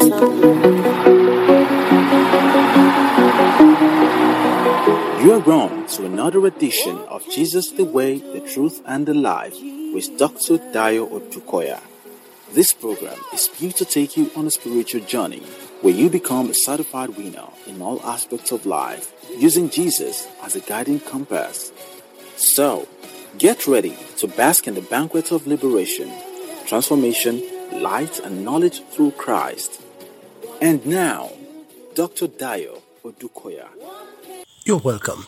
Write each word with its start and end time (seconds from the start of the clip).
You 0.00 0.06
are 5.34 5.42
drawn 5.44 5.86
to 5.88 6.06
another 6.06 6.46
edition 6.46 6.96
of 7.00 7.28
Jesus 7.28 7.72
the 7.72 7.84
Way, 7.84 8.16
the 8.16 8.40
Truth, 8.40 8.80
and 8.86 9.04
the 9.04 9.12
Life 9.12 9.56
with 9.92 10.16
Dr. 10.16 10.56
Dayo 10.72 11.06
Odukoya. 11.10 11.80
This 12.54 12.72
program 12.72 13.18
is 13.34 13.48
built 13.48 13.76
to 13.76 13.84
take 13.84 14.16
you 14.16 14.30
on 14.34 14.46
a 14.46 14.50
spiritual 14.50 15.02
journey 15.02 15.42
where 15.82 15.92
you 15.92 16.08
become 16.08 16.48
a 16.48 16.54
certified 16.54 17.10
winner 17.10 17.48
in 17.66 17.82
all 17.82 18.00
aspects 18.02 18.52
of 18.52 18.64
life 18.64 19.12
using 19.36 19.68
Jesus 19.68 20.26
as 20.42 20.56
a 20.56 20.60
guiding 20.60 21.00
compass. 21.00 21.72
So, 22.36 22.88
get 23.36 23.66
ready 23.66 23.98
to 24.16 24.28
bask 24.28 24.66
in 24.66 24.74
the 24.76 24.80
banquet 24.80 25.30
of 25.30 25.46
liberation, 25.46 26.10
transformation, 26.64 27.42
light, 27.82 28.18
and 28.20 28.46
knowledge 28.46 28.82
through 28.84 29.10
Christ. 29.12 29.82
And 30.62 30.84
now, 30.84 31.30
Dr. 31.94 32.28
Dayo 32.28 32.82
Odukoya. 33.02 33.66
You're 34.66 34.76
welcome 34.76 35.26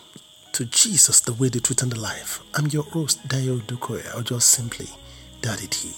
to 0.53 0.67
Jesus, 0.67 1.21
the 1.21 1.33
way, 1.33 1.49
the 1.49 1.59
truth, 1.59 1.83
and 1.83 1.91
the 1.91 1.99
life. 1.99 2.41
I'm 2.55 2.67
your 2.67 2.83
host, 2.83 3.27
Dayo 3.29 3.59
Odukoya, 3.61 4.15
or 4.15 4.23
just 4.23 4.51
simply 4.51 4.89
Daddy 5.41 5.69
D. 5.69 5.91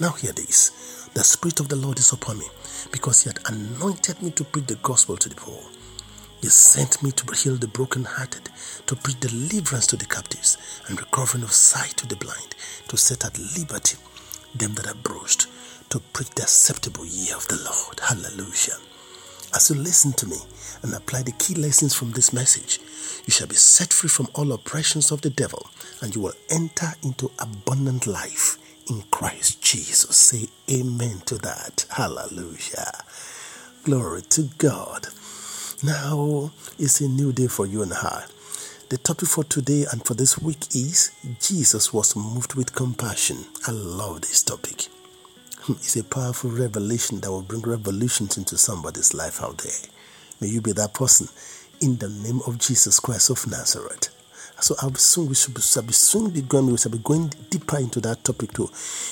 Now, 0.00 0.10
hear 0.10 0.32
this 0.32 1.08
the 1.14 1.24
Spirit 1.24 1.60
of 1.60 1.68
the 1.68 1.76
Lord 1.76 1.98
is 1.98 2.12
upon 2.12 2.38
me 2.40 2.46
because 2.92 3.22
He 3.22 3.30
had 3.30 3.38
anointed 3.46 4.20
me 4.20 4.30
to 4.32 4.44
preach 4.44 4.66
the 4.66 4.74
gospel 4.76 5.16
to 5.16 5.30
the 5.30 5.34
poor. 5.34 5.62
He 6.42 6.48
sent 6.48 7.02
me 7.02 7.10
to 7.12 7.34
heal 7.34 7.56
the 7.56 7.68
brokenhearted, 7.68 8.50
to 8.84 8.96
preach 8.96 9.18
deliverance 9.20 9.86
to 9.86 9.96
the 9.96 10.04
captives, 10.04 10.58
and 10.88 11.00
recovering 11.00 11.42
of 11.42 11.52
sight 11.52 11.96
to 11.96 12.06
the 12.06 12.16
blind, 12.16 12.54
to 12.88 12.98
set 12.98 13.24
at 13.24 13.38
liberty 13.56 13.96
them 14.54 14.74
that 14.74 14.86
are 14.86 14.94
bruised, 14.94 15.46
to 15.90 16.00
preach 16.12 16.30
the 16.30 16.42
acceptable 16.42 17.06
year 17.06 17.36
of 17.36 17.46
the 17.48 17.56
Lord. 17.56 18.00
Hallelujah. 18.00 18.76
As 19.54 19.70
you 19.70 19.76
listen 19.76 20.12
to 20.14 20.26
me 20.26 20.36
and 20.82 20.94
apply 20.94 21.22
the 21.22 21.32
key 21.32 21.54
lessons 21.54 21.94
from 21.94 22.10
this 22.10 22.32
message, 22.32 22.80
you 23.26 23.32
shall 23.32 23.46
be 23.46 23.54
set 23.54 23.92
free 23.92 24.08
from 24.08 24.28
all 24.34 24.52
oppressions 24.52 25.10
of 25.10 25.20
the 25.20 25.30
devil 25.30 25.66
and 26.02 26.14
you 26.14 26.20
will 26.20 26.34
enter 26.50 26.88
into 27.02 27.30
abundant 27.38 28.06
life 28.06 28.58
in 28.90 29.02
Christ 29.10 29.62
Jesus. 29.62 30.16
Say 30.16 30.48
amen 30.70 31.22
to 31.26 31.36
that. 31.38 31.86
Hallelujah. 31.90 32.92
Glory 33.84 34.22
to 34.22 34.42
God. 34.58 35.06
Now 35.82 36.50
it's 36.78 37.00
a 37.00 37.08
new 37.08 37.32
day 37.32 37.46
for 37.46 37.66
you 37.66 37.82
and 37.82 37.92
I. 37.92 38.24
The 38.88 38.98
topic 38.98 39.28
for 39.28 39.44
today 39.44 39.86
and 39.90 40.04
for 40.04 40.14
this 40.14 40.38
week 40.38 40.74
is 40.74 41.12
Jesus 41.40 41.92
was 41.92 42.14
moved 42.16 42.54
with 42.54 42.74
compassion. 42.74 43.38
I 43.66 43.70
love 43.72 44.20
this 44.20 44.42
topic. 44.42 44.88
It's 45.68 45.96
a 45.96 46.04
powerful 46.04 46.50
revelation 46.50 47.20
that 47.20 47.30
will 47.30 47.40
bring 47.40 47.62
revolutions 47.62 48.36
into 48.36 48.58
somebody's 48.58 49.14
life 49.14 49.42
out 49.42 49.58
there. 49.58 49.72
May 50.40 50.48
you 50.48 50.60
be 50.60 50.72
that 50.72 50.92
person 50.92 51.28
in 51.80 51.96
the 51.96 52.10
name 52.10 52.40
of 52.46 52.58
Jesus 52.58 53.00
Christ 53.00 53.30
of 53.30 53.46
Nazareth. 53.50 54.10
So 54.60 54.74
I'll 54.82 54.94
soon 54.94 55.28
we 55.28 55.34
should 55.34 55.54
be, 55.54 55.62
shall 55.62 55.82
be 55.82 55.94
soon 55.94 56.30
be 56.30 56.42
going 56.42 56.70
we 56.70 56.76
shall 56.76 56.92
be 56.92 56.98
going 56.98 57.32
deeper 57.48 57.78
into 57.78 58.00
that 58.02 58.24
topic 58.24 58.52
too, 58.52 58.70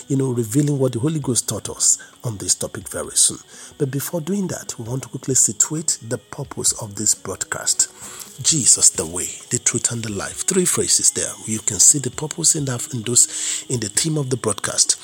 you 0.08 0.17
know, 0.17 0.30
revealing 0.30 0.78
what 0.78 0.92
the 0.92 0.98
Holy 0.98 1.20
Ghost 1.20 1.48
taught 1.48 1.70
us 1.70 1.98
on 2.23 2.36
this 2.36 2.55
topic 2.55 2.86
very 2.89 3.17
soon. 3.17 3.39
But 3.78 3.91
before 3.91 4.20
doing 4.20 4.47
that, 4.48 4.78
we 4.78 4.84
want 4.84 5.05
to 5.05 5.08
quickly 5.08 5.34
situate 5.34 5.98
the 6.06 6.19
purpose 6.19 6.73
of 6.83 6.97
this 6.97 7.14
broadcast. 7.14 7.89
Jesus 8.42 8.91
the 8.91 9.06
way, 9.06 9.28
the 9.50 9.58
truth, 9.58 9.91
and 9.91 10.03
the 10.03 10.12
life. 10.12 10.42
Three 10.47 10.64
phrases 10.64 11.11
there. 11.12 11.33
You 11.47 11.61
can 11.61 11.78
see 11.78 11.98
the 11.98 12.11
purpose 12.11 12.55
in 12.56 12.67
that 12.67 12.92
in 12.92 13.03
those 13.03 13.64
in 13.69 13.80
the 13.80 13.89
theme 13.89 14.19
of 14.19 14.28
the 14.30 14.36
broadcast. 14.36 14.98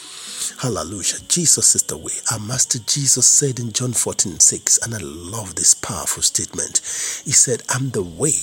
Hallelujah. 0.58 1.18
Jesus 1.28 1.74
is 1.74 1.82
the 1.84 1.96
way. 1.96 2.12
Our 2.32 2.38
Master 2.38 2.78
Jesus 2.80 3.26
said 3.26 3.58
in 3.58 3.72
John 3.72 3.92
14 3.92 4.40
6, 4.40 4.78
and 4.78 4.94
I 4.94 4.98
love 4.98 5.54
this 5.54 5.74
powerful 5.74 6.22
statement. 6.22 6.78
He 7.24 7.32
said, 7.32 7.62
I'm 7.68 7.90
the 7.90 8.02
way, 8.02 8.34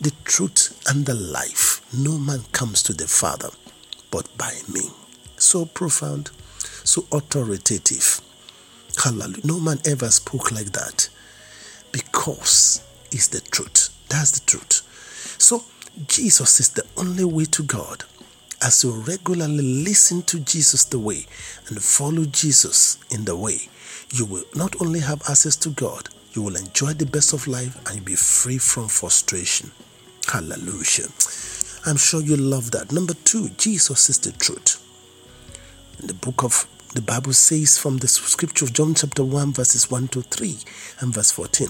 the 0.00 0.12
truth, 0.24 0.80
and 0.88 1.06
the 1.06 1.14
life. 1.14 1.80
No 1.96 2.18
man 2.18 2.44
comes 2.52 2.82
to 2.84 2.92
the 2.92 3.06
Father 3.06 3.50
but 4.10 4.26
by 4.36 4.52
me. 4.72 4.82
So 5.36 5.64
profound, 5.64 6.30
so 6.84 7.06
authoritative. 7.12 8.20
Hallelujah. 9.02 9.40
No 9.44 9.60
man 9.60 9.78
ever 9.86 10.10
spoke 10.10 10.52
like 10.52 10.72
that 10.72 11.08
because 11.92 12.82
it's 13.10 13.28
the 13.28 13.40
truth. 13.40 13.88
That's 14.08 14.38
the 14.38 14.46
truth. 14.46 14.86
So, 15.38 15.64
Jesus 16.06 16.60
is 16.60 16.70
the 16.70 16.84
only 16.96 17.24
way 17.24 17.44
to 17.46 17.62
God 17.62 18.04
as 18.62 18.84
you 18.84 18.92
regularly 18.92 19.62
listen 19.84 20.22
to 20.22 20.40
Jesus 20.40 20.84
the 20.84 20.98
way 20.98 21.24
and 21.68 21.82
follow 21.82 22.24
Jesus 22.24 22.98
in 23.10 23.24
the 23.24 23.36
way, 23.36 23.58
you 24.12 24.26
will 24.26 24.44
not 24.54 24.80
only 24.80 25.00
have 25.00 25.22
access 25.28 25.56
to 25.56 25.70
God, 25.70 26.08
you 26.32 26.42
will 26.42 26.56
enjoy 26.56 26.92
the 26.92 27.06
best 27.06 27.32
of 27.32 27.46
life 27.46 27.76
and 27.90 28.04
be 28.04 28.14
free 28.14 28.58
from 28.58 28.88
frustration. 28.88 29.70
Hallelujah. 30.30 31.08
I'm 31.86 31.96
sure 31.96 32.20
you 32.20 32.36
love 32.36 32.70
that. 32.72 32.92
Number 32.92 33.14
two, 33.24 33.48
Jesus 33.50 34.10
is 34.10 34.18
the 34.18 34.32
truth. 34.32 34.76
In 36.00 36.06
the 36.06 36.14
book 36.14 36.44
of 36.44 36.66
the 36.94 37.02
Bible 37.02 37.32
says 37.32 37.78
from 37.78 37.98
the 37.98 38.08
scripture 38.08 38.64
of 38.64 38.72
John 38.72 38.94
chapter 38.94 39.24
1, 39.24 39.52
verses 39.52 39.90
1 39.90 40.08
to 40.08 40.22
3 40.22 40.58
and 41.00 41.14
verse 41.14 41.30
14 41.30 41.68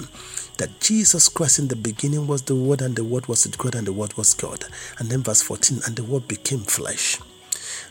that 0.60 0.78
Jesus 0.78 1.30
Christ 1.30 1.58
in 1.58 1.68
the 1.68 1.76
beginning 1.76 2.26
was 2.26 2.42
the 2.42 2.54
Word, 2.54 2.82
and 2.82 2.94
the 2.94 3.02
Word 3.02 3.26
was 3.28 3.46
with 3.46 3.56
God, 3.56 3.74
and 3.74 3.86
the 3.86 3.94
Word 3.94 4.14
was 4.18 4.34
God. 4.34 4.62
And 4.98 5.08
then 5.08 5.22
verse 5.22 5.40
14, 5.40 5.80
and 5.86 5.96
the 5.96 6.04
Word 6.04 6.28
became 6.28 6.60
flesh 6.60 7.18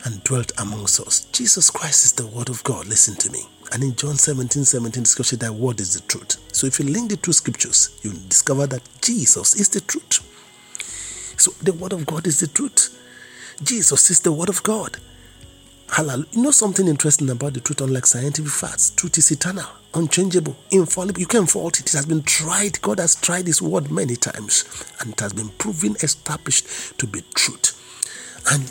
and 0.04 0.22
dwelt 0.22 0.52
amongst 0.56 1.00
us. 1.00 1.24
Jesus 1.32 1.68
Christ 1.68 2.04
is 2.04 2.12
the 2.12 2.28
Word 2.28 2.48
of 2.48 2.62
God. 2.62 2.86
Listen 2.86 3.16
to 3.16 3.30
me. 3.32 3.40
And 3.72 3.82
in 3.82 3.96
John 3.96 4.14
17 4.14 4.64
17, 4.64 5.02
the 5.02 5.08
scripture, 5.08 5.36
that 5.36 5.52
word 5.52 5.80
is 5.80 5.94
the 5.94 6.06
truth. 6.06 6.36
So 6.52 6.68
if 6.68 6.78
you 6.78 6.86
link 6.86 7.10
the 7.10 7.16
two 7.16 7.32
scriptures, 7.32 7.98
you 8.02 8.12
discover 8.12 8.66
that 8.68 8.82
Jesus 9.00 9.54
is 9.56 9.68
the 9.68 9.80
truth. 9.80 10.26
So 11.40 11.52
the 11.62 11.72
Word 11.72 11.92
of 11.92 12.06
God 12.06 12.26
is 12.26 12.38
the 12.38 12.46
truth. 12.46 12.96
Jesus 13.64 14.10
is 14.10 14.20
the 14.20 14.32
Word 14.32 14.48
of 14.48 14.62
God. 14.62 14.98
Hallelujah. 15.92 16.26
You 16.30 16.42
know 16.42 16.50
something 16.52 16.86
interesting 16.86 17.30
about 17.30 17.54
the 17.54 17.60
truth, 17.60 17.80
unlike 17.80 18.06
scientific 18.06 18.52
facts? 18.52 18.90
Truth 18.90 19.18
is 19.18 19.30
eternal, 19.32 19.66
unchangeable, 19.92 20.56
infallible. 20.70 21.20
You 21.20 21.26
can't 21.26 21.50
fault 21.50 21.80
it. 21.80 21.86
It 21.86 21.92
has 21.94 22.06
been 22.06 22.22
tried. 22.22 22.80
God 22.80 23.00
has 23.00 23.16
tried 23.16 23.48
His 23.48 23.60
word 23.60 23.90
many 23.90 24.14
times, 24.14 24.64
and 25.00 25.12
it 25.12 25.20
has 25.20 25.32
been 25.32 25.48
proven, 25.48 25.96
established 25.96 26.96
to 26.98 27.08
be 27.08 27.22
truth. 27.34 27.76
And 28.52 28.62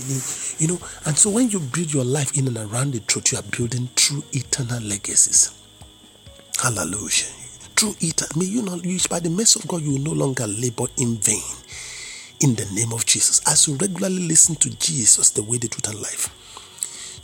you 0.61 0.69
know, 0.69 0.79
and 1.05 1.17
so 1.17 1.29
when 1.29 1.49
you 1.49 1.59
build 1.59 1.93
your 1.93 2.05
life 2.05 2.37
in 2.37 2.47
and 2.47 2.57
around 2.57 2.93
the 2.93 3.01
truth, 3.01 3.33
you 3.33 3.37
are 3.37 3.43
building 3.43 3.89
true 3.97 4.23
eternal 4.31 4.81
legacies. 4.81 5.53
Hallelujah. 6.61 7.27
True 7.75 7.95
eternal. 7.99 8.39
May 8.39 8.45
you 8.45 8.61
not 8.61 8.85
use 8.85 9.07
by 9.07 9.19
the 9.19 9.29
mercy 9.29 9.59
of 9.59 9.67
God, 9.67 9.81
you 9.81 9.91
will 9.91 9.99
no 9.99 10.13
longer 10.13 10.47
labor 10.47 10.85
in 10.97 11.17
vain. 11.17 11.43
In 12.39 12.55
the 12.55 12.65
name 12.73 12.93
of 12.93 13.05
Jesus. 13.05 13.41
As 13.45 13.67
you 13.67 13.75
regularly 13.75 14.25
listen 14.25 14.55
to 14.55 14.69
Jesus, 14.77 15.31
the 15.31 15.43
way, 15.43 15.57
the 15.57 15.67
truth, 15.67 15.89
and 15.89 16.01
life 16.01 16.33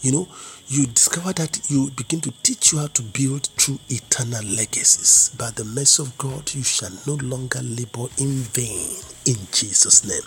you 0.06 0.12
know, 0.12 0.28
you 0.68 0.86
discover 0.86 1.34
that 1.34 1.60
you 1.68 1.90
begin 1.92 2.22
to 2.22 2.32
teach 2.44 2.72
you 2.72 2.78
how 2.78 2.88
to 2.88 3.02
build 3.02 3.50
true 3.58 3.80
eternal 3.90 4.44
legacies. 4.44 5.36
By 5.36 5.50
the 5.50 5.66
mercy 5.66 6.04
of 6.04 6.16
God, 6.20 6.54
you 6.54 6.62
shall 6.62 6.92
no 7.08 7.16
longer 7.16 7.60
labor 7.64 8.06
in 8.20 8.44
vain 8.54 8.88
in 9.26 9.36
Jesus' 9.52 10.06
name. 10.06 10.22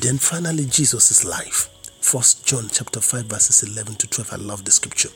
Then 0.00 0.18
finally, 0.18 0.66
Jesus 0.66 1.24
life. 1.24 1.70
First 2.00 2.44
John 2.44 2.68
chapter 2.72 3.00
5, 3.00 3.26
verses 3.26 3.62
11 3.62 3.94
to 3.96 4.08
12. 4.08 4.32
I 4.32 4.36
love 4.36 4.64
the 4.64 4.72
scripture. 4.72 5.10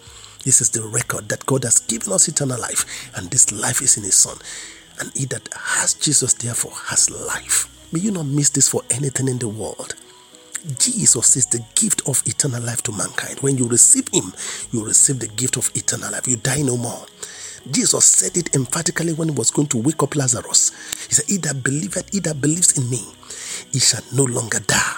This 0.45 0.61
is 0.61 0.71
the 0.71 0.83
record 0.83 1.29
that 1.29 1.45
God 1.47 1.65
has 1.65 1.81
given 1.81 2.13
us 2.13 2.29
eternal 2.29 2.61
life, 2.61 3.11
and 3.17 3.31
this 3.31 3.51
life 3.51 3.83
is 3.83 3.97
in 3.97 4.05
His 4.05 4.17
Son. 4.17 4.37
And 5.01 5.11
he 5.17 5.25
that 5.27 5.49
has 5.55 5.95
Jesus, 5.95 6.35
therefore, 6.35 6.73
has 6.87 7.11
life. 7.11 7.69
May 7.93 8.01
you 8.01 8.13
not 8.13 8.27
miss 8.27 8.51
this 8.51 8.69
for 8.69 8.83
anything 8.91 9.27
in 9.27 9.39
the 9.39 9.49
world. 9.49 9.97
Jesus 10.79 11.37
is 11.37 11.47
the 11.47 11.65
gift 11.75 12.03
of 12.09 12.23
eternal 12.27 12.63
life 12.63 12.83
to 12.83 12.93
mankind. 12.93 13.41
When 13.41 13.59
you 13.59 13.67
receive 13.67 14.09
Him, 14.13 14.33
you 14.71 14.85
receive 14.85 15.19
the 15.19 15.29
gift 15.29 15.57
of 15.57 15.71
eternal 15.75 16.13
life. 16.13 16.29
You 16.29 16.37
die 16.37 16.63
no 16.63 16.77
more. 16.77 17.05
Jesus 17.71 18.05
said 18.05 18.37
it 18.37 18.55
emphatically 18.57 19.13
when 19.13 19.29
he 19.29 19.35
was 19.35 19.51
going 19.51 19.69
to 19.69 19.79
wake 19.79 20.03
up 20.03 20.17
Lazarus. 20.17 20.71
He 21.07 21.15
said, 21.15 21.27
He 21.29 21.37
that 21.39 21.63
believeth, 21.63 22.13
he 22.13 22.19
that 22.21 22.41
believes 22.41 22.77
in 22.77 22.91
me, 22.91 23.05
he 23.73 23.79
shall 23.79 24.03
no 24.13 24.25
longer 24.25 24.59
die. 24.61 24.97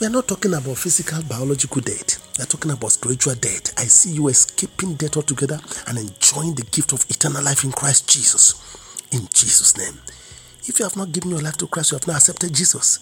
We 0.00 0.06
are 0.06 0.10
not 0.10 0.28
talking 0.28 0.54
about 0.54 0.78
physical, 0.78 1.22
biological 1.22 1.82
death. 1.82 2.38
We 2.38 2.44
are 2.44 2.46
talking 2.46 2.70
about 2.70 2.92
spiritual 2.92 3.34
death. 3.34 3.78
I 3.78 3.84
see 3.84 4.12
you 4.12 4.28
escaping 4.28 4.94
death 4.94 5.16
altogether 5.16 5.60
and 5.88 5.98
enjoying 5.98 6.54
the 6.54 6.62
gift 6.70 6.92
of 6.92 7.04
eternal 7.10 7.42
life 7.42 7.64
in 7.64 7.72
Christ 7.72 8.08
Jesus. 8.08 8.54
In 9.12 9.28
Jesus' 9.34 9.76
name. 9.76 10.00
If 10.66 10.78
you 10.78 10.84
have 10.84 10.96
not 10.96 11.12
given 11.12 11.30
your 11.30 11.40
life 11.42 11.56
to 11.58 11.66
Christ, 11.66 11.90
you 11.90 11.98
have 11.98 12.06
not 12.06 12.16
accepted 12.16 12.54
Jesus 12.54 13.00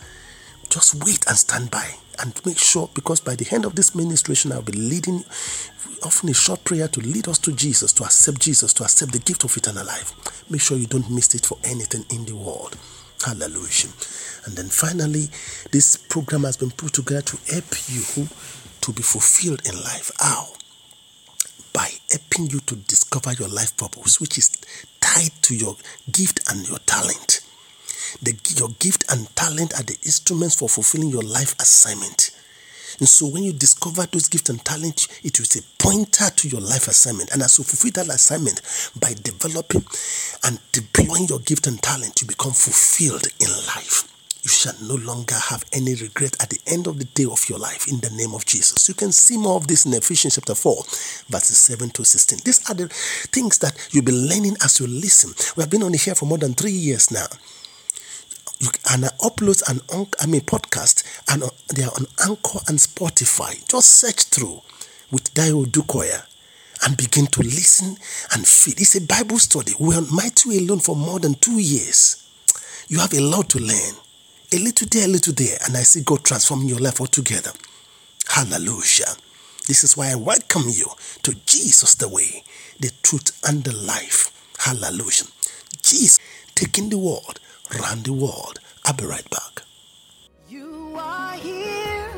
just 0.71 0.95
wait 1.05 1.27
and 1.27 1.37
stand 1.37 1.71
by 1.71 1.95
and 2.21 2.41
make 2.45 2.59
sure 2.59 2.91
because 2.95 3.21
by 3.21 3.35
the 3.35 3.49
end 3.53 3.65
of 3.65 3.75
this 3.75 3.95
ministration 3.95 4.53
I'll 4.53 4.63
be 4.63 4.73
leading 4.73 5.25
often 6.05 6.29
a 6.29 6.35
short 6.35 6.65
prayer 6.65 6.89
to 6.89 7.01
lead 7.01 7.29
us 7.29 7.39
to 7.39 7.53
Jesus, 7.53 7.93
to 7.95 8.05
accept 8.05 8.41
Jesus, 8.41 8.73
to 8.75 8.85
accept 8.85 9.13
the 9.13 9.19
gift 9.19 9.45
of 9.45 9.57
eternal 9.57 9.85
life. 9.85 10.15
Make 10.51 10.61
sure 10.61 10.77
you 10.77 10.87
don't 10.87 11.11
miss 11.11 11.35
it 11.35 11.45
for 11.45 11.59
anything 11.65 12.05
in 12.11 12.25
the 12.25 12.37
world. 12.37 12.77
Hallelujah. 13.25 13.91
And 14.47 14.57
then 14.57 14.67
finally, 14.69 15.29
this 15.73 15.97
program 15.97 16.45
has 16.45 16.57
been 16.57 16.71
put 16.71 16.93
together 16.93 17.23
to 17.23 17.37
help 17.53 17.89
you 17.89 18.29
to 18.81 18.93
be 18.93 19.03
fulfilled 19.03 19.63
in 19.67 19.75
life. 19.75 20.13
How? 20.19 20.49
by 21.79 21.89
helping 22.11 22.51
you 22.51 22.59
to 22.61 22.75
discover 22.75 23.33
your 23.35 23.49
life 23.49 23.77
purpose, 23.77 24.21
which 24.21 24.37
is 24.37 24.49
tied 25.01 25.31
to 25.43 25.55
your 25.55 25.77
gift 26.11 26.41
and 26.51 26.69
your 26.69 26.79
talent. 26.79 27.38
The, 28.23 28.35
your 28.57 28.71
gift 28.79 29.05
and 29.11 29.35
talent 29.37 29.75
are 29.75 29.83
the 29.83 29.97
instruments 30.05 30.57
for 30.57 30.69
fulfilling 30.69 31.11
your 31.11 31.23
life 31.23 31.55
assignment. 31.61 32.31
And 32.99 33.09
so 33.09 33.27
when 33.27 33.45
you 33.45 33.53
discover 33.53 34.07
those 34.07 34.29
gifts 34.29 34.51
and 34.51 34.65
talents, 34.65 35.09
it 35.23 35.39
is 35.39 35.57
a 35.57 35.63
pointer 35.83 36.31
to 36.31 36.49
your 36.49 36.61
life 36.61 36.89
assignment. 36.89 37.31
And 37.31 37.43
as 37.43 37.59
you 37.59 37.65
fulfill 37.65 37.93
that 37.93 38.13
assignment 38.13 38.61
by 38.99 39.15
developing 39.23 39.85
and 40.45 40.59
deploying 40.73 41.27
your 41.29 41.39
gift 41.41 41.67
and 41.67 41.81
talent, 41.81 42.21
you 42.21 42.27
become 42.27 42.53
fulfilled 42.53 43.27
in 43.39 43.49
life. 43.69 44.05
You 44.43 44.51
shall 44.51 44.75
no 44.83 44.95
longer 44.95 45.35
have 45.35 45.65
any 45.73 45.95
regret 45.95 46.37
at 46.41 46.51
the 46.51 46.59
end 46.67 46.87
of 46.87 46.99
the 46.99 47.05
day 47.05 47.25
of 47.25 47.49
your 47.49 47.59
life 47.59 47.87
in 47.89 48.01
the 48.01 48.11
name 48.11 48.35
of 48.35 48.47
Jesus. 48.47 48.89
You 48.89 48.95
can 48.95 49.13
see 49.13 49.37
more 49.37 49.57
of 49.57 49.67
this 49.67 49.85
in 49.85 49.93
Ephesians 49.93 50.37
chapter 50.37 50.55
4, 50.55 50.75
verses 51.29 51.59
7 51.59 51.91
to 51.91 52.05
16. 52.05 52.39
These 52.45 52.71
are 52.71 52.75
the 52.75 52.89
things 52.89 53.59
that 53.59 53.77
you'll 53.93 54.05
be 54.05 54.13
learning 54.13 54.57
as 54.65 54.81
you 54.81 54.87
listen. 54.87 55.35
We 55.57 55.63
have 55.63 55.71
been 55.71 55.83
on 55.83 55.93
here 55.93 56.15
for 56.15 56.27
more 56.27 56.39
than 56.39 56.55
three 56.55 56.73
years 56.73 57.11
now 57.11 57.27
you, 58.59 58.69
and 58.91 59.05
I 59.05 59.09
upload 59.21 59.63
an 59.69 59.81
I 60.21 60.27
mean 60.27 60.41
podcast 60.43 61.05
and 61.33 61.43
uh, 61.43 61.51
they 61.75 61.85
are 61.85 61.93
on 61.93 62.07
Anchor 62.27 62.59
and 62.69 62.79
Spotify. 62.79 63.67
Just 63.69 63.89
search 63.89 64.25
through 64.25 64.63
with 65.11 65.33
Dayo 65.35 65.65
Odukoya 65.65 66.25
and 66.85 66.97
begin 66.97 67.27
to 67.27 67.43
listen 67.43 67.97
and 68.33 68.47
feel. 68.47 68.75
It's 68.79 68.95
a 68.97 69.01
Bible 69.01 69.39
study. 69.39 69.73
We're 69.79 69.99
on 69.99 70.15
Matthew 70.15 70.53
alone 70.61 70.81
for 70.81 70.97
more 70.97 71.19
than 71.19 71.35
two 71.35 71.59
years. 71.59 72.25
You 72.89 72.99
have 73.01 73.13
a 73.15 73.21
lot 73.21 73.51
to 73.51 73.59
learn. 73.59 73.95
A 74.53 74.59
little 74.59 74.89
there, 74.91 75.05
a 75.05 75.09
little 75.09 75.35
there, 75.35 75.59
and 75.67 75.77
I 75.77 75.83
see 75.83 76.03
God 76.03 76.25
transforming 76.25 76.69
your 76.69 76.79
life 76.79 77.01
altogether. 77.01 77.51
Hallelujah. 78.29 79.13
This 79.67 79.85
is 79.85 79.95
why 79.97 80.11
I 80.11 80.15
welcome 80.15 80.65
you 80.69 80.87
to 81.23 81.35
Jesus 81.45 81.95
the 81.97 82.09
way, 82.09 82.43
the 82.81 82.91
truth, 83.03 83.39
and 83.47 83.63
the 83.63 83.77
life. 83.77 84.33
Hallelujah. 84.59 85.27
Jesus 85.83 86.19
taking 86.55 86.89
the 86.89 86.97
word 86.97 87.39
the 88.09 88.13
world. 88.13 88.59
I'll 88.85 88.95
be 88.95 89.05
right 89.05 89.29
back. 89.31 89.63
You 90.49 90.95
are 90.97 91.35
here 91.35 92.11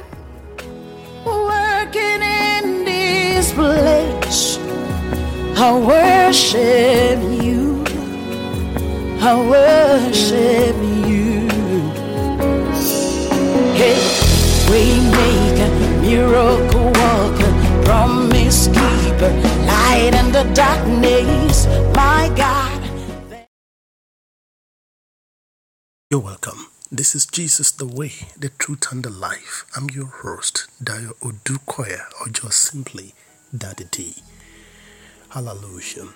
working 1.24 2.22
in 2.22 2.84
this 2.84 3.52
place. 3.52 4.58
I 5.58 5.68
worship 5.92 7.18
you. 7.42 7.84
I 9.20 9.32
worship 9.54 10.76
you. 11.10 11.48
Hey, 13.80 13.98
we 14.70 14.82
make 15.18 15.58
a 15.66 15.70
miracle 16.02 16.92
worker, 17.02 17.52
promise 17.84 18.68
keeper, 18.68 19.32
light 19.66 20.12
in 20.14 20.30
the 20.30 20.44
darkness. 20.54 21.66
My 21.96 22.32
God. 22.36 22.79
You're 26.12 26.18
welcome. 26.18 26.66
This 26.90 27.14
is 27.14 27.24
Jesus 27.24 27.70
the 27.70 27.86
way, 27.86 28.10
the 28.36 28.48
truth, 28.48 28.90
and 28.90 29.04
the 29.04 29.10
life. 29.10 29.64
I'm 29.76 29.88
your 29.90 30.06
host, 30.06 30.66
Dayo 30.82 31.12
Odukoya, 31.20 32.06
or 32.20 32.30
just 32.32 32.58
simply 32.62 33.14
Daddy 33.56 33.84
D. 33.92 34.16
Hallelujah. 35.28 36.08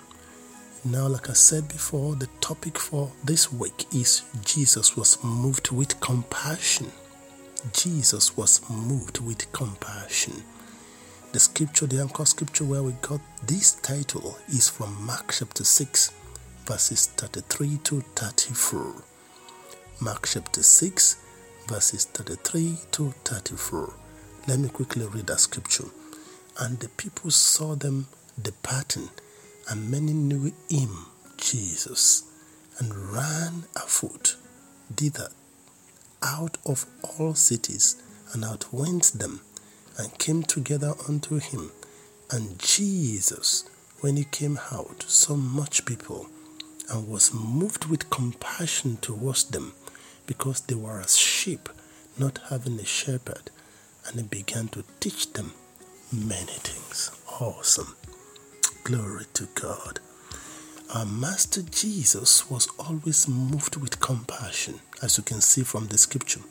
Now, 0.83 1.07
like 1.07 1.29
I 1.29 1.33
said 1.33 1.69
before, 1.69 2.15
the 2.17 2.27
topic 2.41 2.77
for 2.77 3.09
this 3.23 3.53
week 3.53 3.85
is 3.93 4.23
Jesus 4.43 4.97
was 4.97 5.23
moved 5.23 5.71
with 5.71 5.97
compassion. 6.01 6.91
Jesus 7.71 8.35
was 8.35 8.69
moved 8.69 9.21
with 9.21 9.49
compassion. 9.53 10.43
The 11.31 11.39
scripture, 11.39 11.87
the 11.87 12.01
anchor 12.01 12.25
scripture 12.25 12.65
where 12.65 12.83
we 12.83 12.91
got 13.01 13.21
this 13.47 13.75
title 13.75 14.37
is 14.49 14.67
from 14.67 15.05
Mark 15.05 15.31
chapter 15.31 15.63
6, 15.63 16.11
verses 16.65 17.07
33 17.15 17.77
to 17.85 18.01
34. 18.01 19.14
Mark 20.01 20.27
chapter 20.27 20.61
6, 20.61 21.15
verses 21.69 22.03
33 22.03 22.77
to 22.91 23.11
34. 23.23 23.93
Let 24.45 24.59
me 24.59 24.67
quickly 24.67 25.05
read 25.07 25.27
that 25.27 25.39
scripture. 25.39 25.85
And 26.59 26.77
the 26.79 26.89
people 26.89 27.31
saw 27.31 27.75
them 27.75 28.07
departing, 28.39 29.09
and 29.69 29.89
many 29.89 30.11
knew 30.11 30.51
him, 30.69 31.05
Jesus, 31.37 32.23
and 32.77 32.93
ran 32.93 33.63
afoot 33.77 34.35
thither 34.93 35.29
out 36.21 36.57
of 36.65 36.85
all 37.17 37.33
cities, 37.33 37.95
and 38.33 38.43
outwent 38.43 39.13
them, 39.17 39.39
and 39.97 40.19
came 40.19 40.43
together 40.43 40.93
unto 41.07 41.39
him. 41.39 41.71
And 42.29 42.59
Jesus, 42.59 43.63
when 44.01 44.17
he 44.17 44.25
came 44.25 44.59
out, 44.73 45.05
saw 45.07 45.37
much 45.37 45.85
people, 45.85 46.27
and 46.91 47.07
was 47.07 47.33
moved 47.33 47.85
with 47.85 48.09
compassion 48.09 48.97
towards 48.97 49.45
them 49.45 49.71
because 50.25 50.61
they 50.61 50.75
were 50.75 50.99
as 50.99 51.17
sheep, 51.17 51.69
not 52.17 52.39
having 52.49 52.79
a 52.79 52.85
shepherd, 52.85 53.51
and 54.07 54.19
he 54.19 54.23
began 54.23 54.67
to 54.69 54.83
teach 54.99 55.33
them 55.33 55.53
many 56.11 56.45
things. 56.45 57.11
Awesome. 57.39 57.95
Glory 58.83 59.25
to 59.33 59.47
God. 59.55 59.99
Our 60.93 61.05
Master 61.05 61.61
Jesus 61.63 62.49
was 62.49 62.67
always 62.77 63.27
moved 63.27 63.75
with 63.77 63.99
compassion, 63.99 64.79
as 65.01 65.17
you 65.17 65.23
can 65.23 65.41
see 65.41 65.63
from 65.63 65.87
the 65.87 65.97
scripture. 65.97 66.41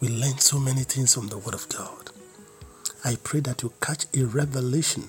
We 0.00 0.08
learn 0.08 0.38
so 0.38 0.58
many 0.58 0.82
things 0.84 1.14
from 1.14 1.28
the 1.28 1.38
Word 1.38 1.54
of 1.54 1.68
God. 1.68 2.10
I 3.04 3.16
pray 3.22 3.40
that 3.40 3.62
you 3.62 3.72
catch 3.80 4.06
a 4.16 4.24
revelation 4.24 5.08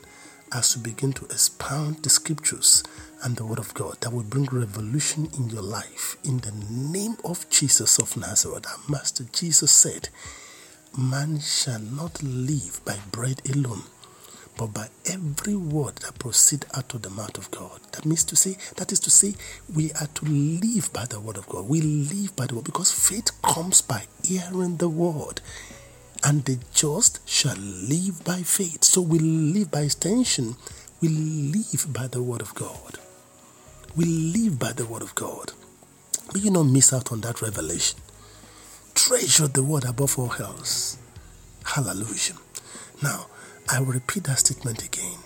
as 0.54 0.76
you 0.76 0.82
begin 0.82 1.14
to 1.14 1.26
expound 1.26 1.98
the 2.04 2.10
scriptures 2.10 2.84
and 3.24 3.36
the 3.36 3.46
Word 3.46 3.60
of 3.60 3.74
God 3.74 3.98
that 4.02 4.12
will 4.12 4.24
bring 4.24 4.46
revolution 4.46 5.30
in 5.38 5.50
your 5.50 5.62
life. 5.62 6.18
In 6.24 6.40
the 6.40 6.52
name 6.70 7.16
of 7.24 7.50
Jesus 7.50 8.00
of 8.00 8.18
Nazareth, 8.18 8.66
our 8.68 8.80
Master 8.90 9.26
Jesus 9.32 9.72
said, 9.72 10.10
Man 10.98 11.40
shall 11.40 11.80
not 11.80 12.22
live 12.22 12.82
by 12.84 12.98
bread 13.12 13.42
alone, 13.54 13.84
but 14.58 14.68
by 14.74 14.88
every 15.06 15.56
word 15.56 15.96
that 15.98 16.20
proceed 16.20 16.66
out 16.76 16.94
of 16.94 17.02
the 17.04 17.10
mouth 17.10 17.38
of 17.38 17.50
God. 17.52 17.80
That 17.94 18.06
means 18.06 18.24
to 18.26 18.36
say, 18.36 18.58
that 18.76 18.92
is 18.92 19.00
to 19.02 19.10
say, 19.10 19.36
we 19.74 19.92
are 19.94 20.08
to 20.08 20.26
live 20.26 20.92
by 20.92 21.06
the 21.06 21.20
word 21.20 21.38
of 21.38 21.48
God. 21.48 21.70
We 21.70 21.82
live 21.82 22.36
by 22.36 22.48
the 22.48 22.56
word 22.56 22.66
because 22.66 22.92
faith 22.92 23.32
comes 23.42 23.82
by 23.82 24.04
hearing 24.24 24.78
the 24.78 24.90
word. 24.90 25.40
And 26.24 26.46
the 26.46 26.60
just 26.74 27.28
shall 27.28 27.58
live 27.58 28.24
by 28.24 28.44
faith. 28.44 28.84
So 28.84 29.02
we 29.02 29.20
live 29.20 29.72
by 29.72 29.82
extension, 29.82 30.56
we 31.02 31.08
live 31.10 31.88
by 31.92 32.08
the 32.08 32.22
word 32.22 32.42
of 32.42 32.54
God. 32.54 33.00
We 33.96 34.06
live 34.06 34.60
by 34.60 34.72
the 34.72 34.86
word 34.86 35.02
of 35.02 35.16
God. 35.16 35.52
But 36.32 36.42
you 36.42 36.52
don't 36.52 36.72
miss 36.72 36.94
out 36.94 37.12
on 37.12 37.22
that 37.22 37.42
revelation. 37.42 38.00
Treasure 38.94 39.48
the 39.48 39.64
word 39.64 39.84
above 39.86 40.18
all 40.20 40.34
else. 40.40 40.98
Hallelujah. 41.66 42.38
Now, 43.02 43.28
I 43.70 43.80
will 43.80 43.94
repeat 43.94 44.26
that 44.26 44.40
statement 44.40 44.84
again. 44.86 45.18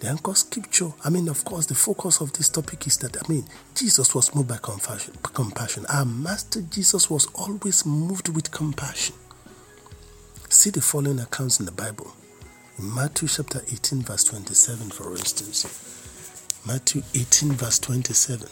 The 0.00 0.08
anchor 0.08 0.34
scripture, 0.34 0.92
I 1.04 1.10
mean, 1.10 1.28
of 1.28 1.44
course, 1.44 1.66
the 1.66 1.76
focus 1.76 2.20
of 2.20 2.32
this 2.32 2.48
topic 2.48 2.86
is 2.88 2.98
that, 2.98 3.16
I 3.16 3.32
mean, 3.32 3.44
Jesus 3.76 4.14
was 4.14 4.34
moved 4.34 4.48
by 4.48 4.58
compassion. 4.60 5.14
compassion. 5.22 5.86
Our 5.88 6.04
Master 6.04 6.60
Jesus 6.62 7.08
was 7.08 7.26
always 7.34 7.86
moved 7.86 8.28
with 8.28 8.50
compassion. 8.50 9.14
See 10.62 10.70
the 10.70 10.80
following 10.80 11.18
accounts 11.18 11.58
in 11.58 11.66
the 11.66 11.72
Bible. 11.72 12.14
In 12.78 12.94
Matthew 12.94 13.26
chapter 13.26 13.62
18, 13.72 14.02
verse 14.02 14.22
27, 14.22 14.90
for 14.90 15.10
instance. 15.10 15.66
Matthew 16.64 17.02
18, 17.16 17.50
verse 17.50 17.80
27 17.80 18.46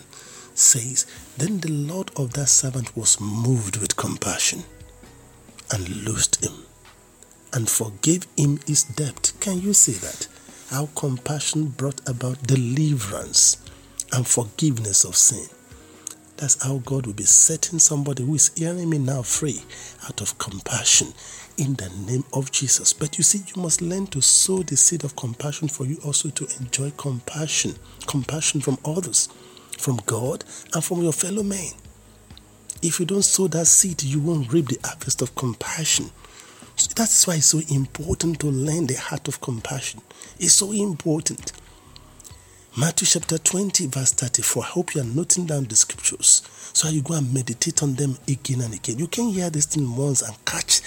says, 0.55 1.07
Then 1.39 1.61
the 1.61 1.71
Lord 1.71 2.11
of 2.17 2.33
that 2.33 2.49
servant 2.49 2.97
was 2.97 3.21
moved 3.21 3.77
with 3.77 3.95
compassion 3.95 4.65
and 5.73 5.89
loosed 6.05 6.45
him 6.45 6.65
and 7.53 7.71
forgave 7.71 8.27
him 8.37 8.59
his 8.67 8.83
debt. 8.83 9.33
Can 9.39 9.61
you 9.61 9.73
see 9.73 9.93
that? 9.93 10.27
How 10.71 10.89
compassion 10.97 11.69
brought 11.69 12.01
about 12.09 12.43
deliverance 12.43 13.57
and 14.13 14.27
forgiveness 14.27 15.05
of 15.05 15.15
sin. 15.15 15.47
That's 16.39 16.61
how 16.61 16.79
God 16.79 17.07
will 17.07 17.13
be 17.15 17.23
setting 17.23 17.79
somebody 17.79 18.25
who 18.25 18.35
is 18.35 18.51
hearing 18.57 18.91
me 18.91 18.99
now 18.99 19.23
free 19.23 19.63
out 20.07 20.21
of 20.21 20.39
compassion 20.39 21.13
in 21.61 21.75
the 21.75 21.91
name 22.07 22.25
of 22.33 22.51
Jesus. 22.51 22.95
But 22.95 23.19
you 23.19 23.23
see, 23.23 23.43
you 23.55 23.63
must 23.63 23.83
learn 23.83 24.07
to 24.09 24.23
sow 24.23 24.63
the 24.63 24.77
seed 24.77 25.05
of 25.05 25.15
compassion 25.15 25.69
for 25.69 25.85
you 25.85 25.99
also 26.05 26.31
to 26.31 26.49
enjoy 26.59 26.91
compassion, 26.97 27.75
compassion 28.07 28.63
from 28.63 28.79
others, 28.85 29.29
from 29.79 30.01
God, 30.07 30.43
and 30.75 30.83
from 30.83 31.03
your 31.03 31.13
fellow 31.13 31.43
men. 31.43 31.73
If 32.83 32.99
you 32.99 33.05
don't 33.05 33.23
sow 33.23 33.47
that 33.49 33.67
seed, 33.67 34.03
you 34.03 34.21
won't 34.21 34.51
reap 34.51 34.69
the 34.69 34.79
harvest 34.83 35.21
of 35.21 35.35
compassion. 35.35 36.11
So 36.77 36.91
that's 36.97 37.27
why 37.27 37.35
it's 37.35 37.47
so 37.47 37.61
important 37.69 38.41
to 38.41 38.47
learn 38.47 38.87
the 38.87 38.95
heart 38.95 39.29
of 39.29 39.43
compassion. 39.43 40.01
It's 40.39 40.55
so 40.55 40.73
important. 40.73 41.53
Matthew 42.79 43.07
chapter 43.07 43.37
20, 43.37 43.87
verse 43.87 44.13
34. 44.13 44.63
I 44.63 44.67
hope 44.67 44.95
you 44.95 45.01
are 45.01 45.05
noting 45.05 45.45
down 45.45 45.65
the 45.65 45.75
scriptures 45.75 46.43
so 46.73 46.89
you 46.89 47.03
go 47.03 47.15
and 47.15 47.35
meditate 47.35 47.83
on 47.83 47.95
them 47.95 48.17
again 48.29 48.61
and 48.61 48.73
again. 48.73 48.97
You 48.97 49.09
can 49.09 49.31
hear 49.31 49.51
this 49.51 49.67
thing 49.67 49.97
once 49.97 50.23
and 50.23 50.33
catch 50.45 50.81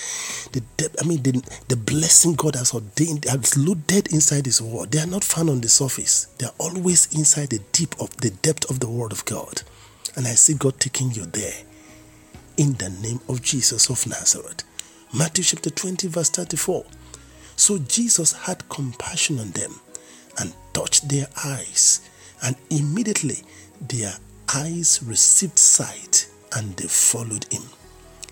the 0.53 0.61
depth. 0.77 0.95
I 1.03 1.05
mean, 1.05 1.21
the, 1.21 1.43
the 1.67 1.75
blessing 1.75 2.35
God 2.35 2.55
has 2.55 2.73
ordained, 2.73 3.25
has 3.25 3.57
loaded 3.57 4.13
inside 4.13 4.45
His 4.45 4.61
word. 4.61 4.91
They 4.91 4.99
are 4.99 5.05
not 5.05 5.25
found 5.25 5.49
on 5.49 5.59
the 5.59 5.67
surface, 5.67 6.27
they 6.37 6.45
are 6.45 6.53
always 6.57 7.13
inside 7.13 7.49
the 7.49 7.59
deep 7.73 7.99
of 7.99 8.15
the 8.17 8.29
depth 8.29 8.69
of 8.69 8.79
the 8.79 8.89
word 8.89 9.11
of 9.11 9.25
God. 9.25 9.61
And 10.15 10.25
I 10.25 10.31
see 10.35 10.53
God 10.53 10.79
taking 10.79 11.11
you 11.11 11.25
there 11.25 11.63
in 12.55 12.73
the 12.75 12.91
name 13.01 13.19
of 13.27 13.41
Jesus 13.41 13.89
of 13.89 14.07
Nazareth. 14.07 14.63
Matthew 15.13 15.43
chapter 15.43 15.69
20, 15.69 16.07
verse 16.07 16.29
34. 16.29 16.85
So 17.57 17.77
Jesus 17.79 18.31
had 18.31 18.67
compassion 18.69 19.39
on 19.39 19.51
them 19.51 19.81
and 20.39 20.53
touched 20.74 21.08
their 21.10 21.27
eyes, 21.46 22.10
and 22.42 22.56
immediately 22.70 23.38
their 23.80 24.13
eyes 24.53 25.01
received 25.03 25.58
sight 25.58 26.27
and 26.56 26.75
they 26.77 26.88
followed 26.88 27.46
him. 27.51 27.63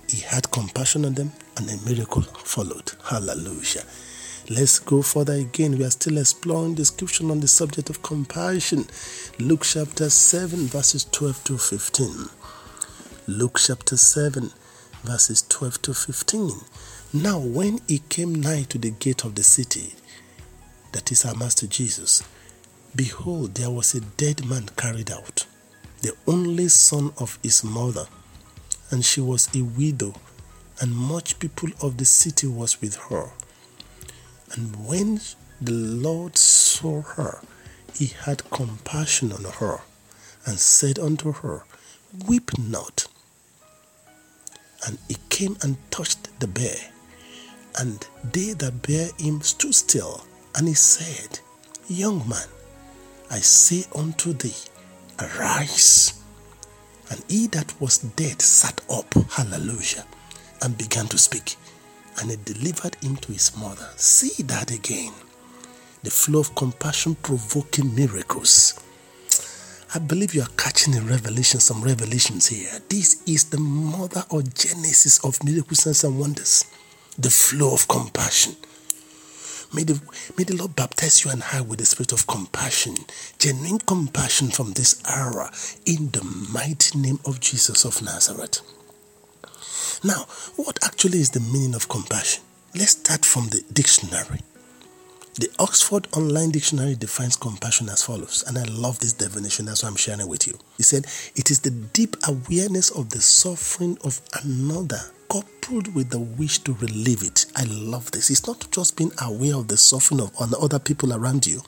He 0.08 0.22
had 0.22 0.52
compassion 0.52 1.06
on 1.06 1.14
them 1.14 1.32
and 1.58 1.70
a 1.70 1.78
miracle 1.90 2.22
followed. 2.22 2.92
Hallelujah. 3.06 3.84
Let's 4.50 4.80
go 4.80 5.02
further 5.02 5.34
again. 5.34 5.78
We 5.78 5.86
are 5.86 5.92
still 5.92 6.18
exploring 6.18 6.76
the 6.76 6.84
scripture 6.86 7.30
on 7.32 7.40
the 7.40 7.48
subject 7.48 7.90
of 7.90 8.04
compassion. 8.04 8.88
Luke 9.40 9.64
chapter 9.64 10.10
7, 10.10 10.68
verses 10.68 11.06
12 11.06 11.44
to 11.46 11.58
15. 11.58 12.26
Luke 13.28 13.58
chapter 13.58 13.96
7, 13.96 14.52
verses 15.04 15.44
12 15.48 15.82
to 15.84 15.94
15. 15.94 16.52
Now, 17.14 17.40
when 17.40 17.80
he 17.88 18.00
came 18.10 18.36
nigh 18.36 18.64
to 18.64 18.78
the 18.78 18.92
gate 18.92 19.24
of 19.24 19.36
the 19.36 19.44
city, 19.44 19.94
that 20.92 21.12
is 21.12 21.26
our 21.26 21.36
Master 21.36 21.68
Jesus, 21.68 22.24
behold, 22.96 23.56
there 23.56 23.70
was 23.70 23.94
a 23.94 24.02
dead 24.02 24.46
man 24.46 24.70
carried 24.76 25.12
out, 25.12 25.46
the 26.02 26.14
only 26.28 26.68
son 26.68 27.14
of 27.18 27.40
his 27.44 27.64
mother, 27.64 28.06
and 28.90 29.06
she 29.06 29.22
was 29.22 29.50
a 29.56 29.62
widow, 29.62 30.14
and 30.80 30.94
much 30.96 31.40
people 31.40 31.70
of 31.82 31.98
the 31.98 32.06
city 32.06 32.48
was 32.48 32.82
with 32.82 32.96
her. 33.10 33.32
And 34.54 34.88
when 34.88 35.22
the 35.62 35.72
Lord 35.72 36.38
saw 36.38 37.02
her, 37.02 37.42
he 37.94 38.08
had 38.08 38.50
compassion 38.50 39.32
on 39.32 39.44
her, 39.44 39.80
and 40.46 40.60
said 40.60 41.00
unto 41.00 41.32
her, 41.32 41.64
Weep 42.28 42.58
not. 42.58 43.08
And 44.86 44.98
he 45.08 45.16
came 45.30 45.56
and 45.62 45.78
touched 45.92 46.40
the 46.40 46.48
bear, 46.48 46.76
and 47.80 48.06
they 48.24 48.54
that 48.54 48.82
bare 48.82 49.10
him 49.18 49.42
stood 49.42 49.76
still 49.76 50.26
and 50.56 50.68
he 50.68 50.74
said, 50.74 51.40
Young 51.88 52.28
man, 52.28 52.48
I 53.30 53.40
say 53.40 53.86
unto 53.96 54.34
thee, 54.34 54.56
arise. 55.20 56.22
And 57.10 57.24
he 57.28 57.48
that 57.48 57.74
was 57.82 57.98
dead 58.00 58.42
sat 58.42 58.80
up, 58.90 59.14
hallelujah, 59.32 60.06
and 60.62 60.78
began 60.78 61.08
to 61.08 61.18
speak. 61.18 61.56
And 62.20 62.30
he 62.30 62.38
delivered 62.46 62.96
him 62.96 63.18
to 63.18 63.32
his 63.32 63.56
mother. 63.58 63.90
See 63.96 64.44
that 64.44 64.72
again. 64.72 65.14
The 66.04 66.10
flow 66.10 66.40
of 66.40 66.56
compassion 66.56 67.16
provoking 67.16 67.94
miracles. 67.96 68.80
I 69.94 70.00
believe 70.00 70.34
you 70.34 70.42
are 70.42 70.56
catching 70.58 70.96
a 70.96 71.02
revelation, 71.02 71.60
some 71.60 71.82
revelations 71.84 72.48
here. 72.48 72.70
This 72.88 73.22
is 73.28 73.46
the 73.46 73.60
mother 73.60 74.24
or 74.30 74.42
genesis 74.42 75.24
of 75.26 75.44
miracles 75.44 76.04
and 76.04 76.18
wonders. 76.18 76.66
The 77.18 77.30
flow 77.30 77.74
of 77.74 77.88
compassion. 77.90 78.56
May 79.74 79.84
the, 79.84 80.02
may 80.38 80.44
the 80.44 80.56
Lord 80.56 80.76
baptize 80.76 81.24
you 81.24 81.32
and 81.32 81.44
I 81.54 81.62
with 81.62 81.80
the 81.80 81.86
spirit 81.86 82.12
of 82.12 82.28
compassion, 82.28 82.96
genuine 83.40 83.80
compassion 83.80 84.50
from 84.50 84.74
this 84.74 85.02
hour, 85.08 85.50
in 85.86 86.12
the 86.12 86.24
mighty 86.52 86.98
name 87.00 87.20
of 87.26 87.40
Jesus 87.40 87.86
of 87.86 88.02
Nazareth. 88.02 88.62
Now, 90.04 90.26
what 90.58 90.78
actually 90.84 91.20
is 91.20 91.30
the 91.30 91.40
meaning 91.40 91.76
of 91.76 91.88
compassion? 91.88 92.44
Let's 92.76 92.92
start 92.92 93.24
from 93.24 93.48
the 93.48 93.64
dictionary. 93.72 94.42
The 95.36 95.50
Oxford 95.60 96.10
Online 96.14 96.52
Dictionary 96.52 96.96
defines 96.96 97.38
compassion 97.38 97.88
as 97.88 98.04
follows, 98.04 98.44
and 98.48 98.58
I 98.58 98.64
love 98.64 99.00
this 99.00 99.14
definition, 99.14 99.66
that's 99.66 99.84
why 99.84 99.90
I'm 99.90 99.96
sharing 99.96 100.20
it 100.20 100.28
with 100.28 100.46
you. 100.48 100.60
He 100.76 100.84
said, 100.84 101.06
It 101.36 101.50
is 101.50 101.60
the 101.60 101.72
deep 101.72 102.18
awareness 102.28 102.90
of 102.90 103.12
the 103.12 103.22
suffering 103.22 103.98
of 104.04 104.20
another 104.44 105.00
coupled 105.32 105.96
with 105.96 106.10
the 106.10 106.20
wish 106.20 106.60
to 106.60 106.74
relieve 106.74 107.24
it. 107.24 107.46
I 107.56 107.64
love 107.64 108.12
this. 108.12 108.30
It's 108.30 108.46
not 108.46 108.70
just 108.72 108.98
being 108.98 109.14
aware 109.22 109.56
of 109.56 109.70
the 109.70 109.78
suffering 109.78 110.20
of 110.20 110.32
other 110.38 110.80
people 110.80 111.14
around 111.14 111.48
you, 111.48 111.62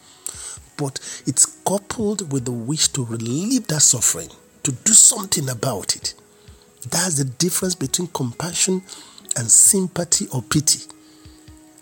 but 0.76 1.00
it's 1.26 1.46
coupled 1.64 2.32
with 2.34 2.44
the 2.44 2.52
wish 2.52 2.90
to 2.90 3.06
relieve 3.06 3.68
that 3.68 3.82
suffering, 3.82 4.30
to 4.64 4.72
do 4.74 4.92
something 4.92 5.50
about 5.50 5.96
it. 5.96 6.14
That's 6.90 7.16
the 7.16 7.24
difference 7.24 7.76
between 7.76 8.10
compassion 8.10 8.82
and 9.38 9.50
sympathy 9.50 10.28
or 10.34 10.42
pity. 10.42 10.82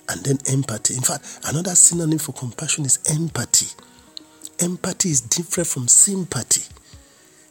And 0.07 0.23
then 0.23 0.37
empathy. 0.47 0.95
In 0.95 1.01
fact, 1.01 1.39
another 1.47 1.73
synonym 1.73 2.19
for 2.19 2.33
compassion 2.33 2.85
is 2.85 2.99
empathy. 3.09 3.67
Empathy 4.59 5.09
is 5.09 5.21
different 5.21 5.67
from 5.67 5.87
sympathy. 5.87 6.63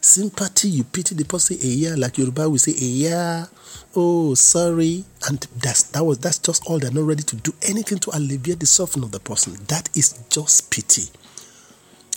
Sympathy, 0.03 0.67
you 0.69 0.83
pity 0.83 1.13
the 1.13 1.25
person 1.25 1.57
a 1.61 1.67
year, 1.67 1.95
like 1.95 2.17
Yoruba 2.17 2.49
will 2.49 2.57
say 2.57 2.71
a 2.71 2.83
year. 2.83 3.47
Oh, 3.95 4.33
sorry, 4.33 5.05
and 5.27 5.39
that's 5.61 5.83
that 5.91 6.03
was 6.03 6.17
that's 6.17 6.39
just 6.39 6.65
all. 6.65 6.79
They're 6.79 6.89
not 6.91 7.03
ready 7.05 7.21
to 7.21 7.35
do 7.35 7.53
anything 7.61 7.99
to 7.99 8.11
alleviate 8.17 8.59
the 8.59 8.65
suffering 8.65 9.03
of 9.03 9.11
the 9.11 9.19
person. 9.19 9.53
That 9.67 9.89
is 9.95 10.13
just 10.31 10.71
pity 10.71 11.03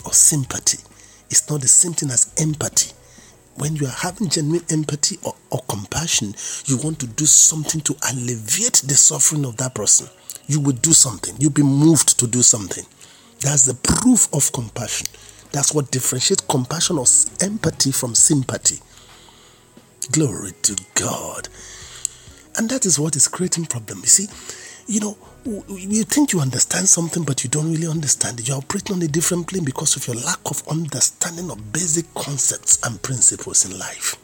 or 0.03 0.13
sympathy. 0.13 0.79
It's 1.29 1.47
not 1.47 1.61
the 1.61 1.67
same 1.67 1.93
thing 1.93 2.09
as 2.09 2.33
empathy. 2.39 2.91
When 3.57 3.75
you 3.75 3.85
are 3.85 3.89
having 4.01 4.29
genuine 4.29 4.65
empathy 4.71 5.17
or, 5.23 5.35
or 5.51 5.59
compassion, 5.69 6.33
you 6.65 6.77
want 6.77 6.99
to 7.01 7.07
do 7.07 7.25
something 7.27 7.81
to 7.81 7.95
alleviate 8.11 8.81
the 8.85 8.95
suffering 8.95 9.45
of 9.45 9.57
that 9.57 9.75
person. 9.75 10.07
You 10.47 10.59
will 10.59 10.73
do 10.73 10.91
something. 10.91 11.35
You'll 11.37 11.51
be 11.51 11.61
moved 11.63 12.17
to 12.19 12.25
do 12.27 12.41
something. 12.41 12.83
That's 13.41 13.65
the 13.65 13.75
proof 13.75 14.27
of 14.33 14.51
compassion. 14.51 15.07
That's 15.55 15.73
what 15.73 15.89
differentiates 15.89 16.41
compassion 16.41 16.97
or 16.97 17.05
empathy 17.39 17.93
from 17.93 18.13
sympathy. 18.13 18.81
Glory 20.11 20.51
to 20.63 20.75
God. 20.95 21.47
And 22.57 22.69
that 22.69 22.85
is 22.85 22.99
what 22.99 23.15
is 23.15 23.29
creating 23.29 23.67
problem. 23.67 23.99
You 23.99 24.07
see, 24.07 24.27
you 24.85 24.99
know, 24.99 25.17
you 25.45 26.03
think 26.03 26.33
you 26.33 26.41
understand 26.41 26.89
something, 26.89 27.23
but 27.23 27.45
you 27.45 27.49
don't 27.49 27.71
really 27.71 27.87
understand 27.87 28.41
it. 28.41 28.49
You're 28.49 28.57
operating 28.57 28.97
on 28.97 29.01
a 29.03 29.07
different 29.07 29.47
plane 29.47 29.63
because 29.63 29.95
of 29.95 30.05
your 30.05 30.17
lack 30.17 30.39
of 30.43 30.61
understanding 30.67 31.49
of 31.49 31.71
basic 31.71 32.13
concepts 32.15 32.85
and 32.85 33.01
principles 33.01 33.63
in 33.63 33.79
life. 33.79 34.17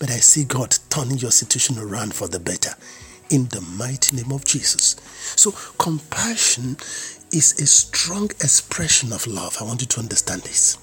But 0.00 0.10
I 0.10 0.16
see 0.16 0.42
God 0.42 0.76
turning 0.88 1.18
your 1.18 1.30
situation 1.30 1.78
around 1.78 2.12
for 2.12 2.26
the 2.26 2.40
better 2.40 2.72
in 3.30 3.44
the 3.50 3.60
mighty 3.78 4.16
name 4.16 4.32
of 4.32 4.44
Jesus. 4.44 4.96
So, 5.36 5.52
compassion 5.78 6.76
is 7.32 7.60
a 7.60 7.66
strong 7.66 8.24
expression 8.24 9.12
of 9.12 9.26
love. 9.26 9.56
I 9.60 9.64
want 9.64 9.80
you 9.80 9.86
to 9.88 10.00
understand 10.00 10.42
this. 10.42 10.78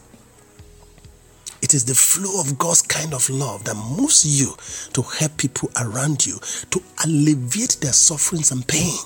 It 1.62 1.74
is 1.74 1.86
the 1.86 1.96
flow 1.96 2.39
of 2.39 2.58
God's 2.58 2.82
kind 2.82 3.13
of 3.13 3.30
love 3.30 3.63
that 3.66 3.75
moves 3.75 4.25
you 4.25 4.56
to 4.94 5.01
help 5.01 5.38
people 5.38 5.72
around 5.80 6.25
you 6.25 6.39
to 6.72 6.82
alleviate 7.04 7.77
their 7.82 7.94
sufferings 7.94 8.51
and 8.51 8.66
pain. 8.68 8.98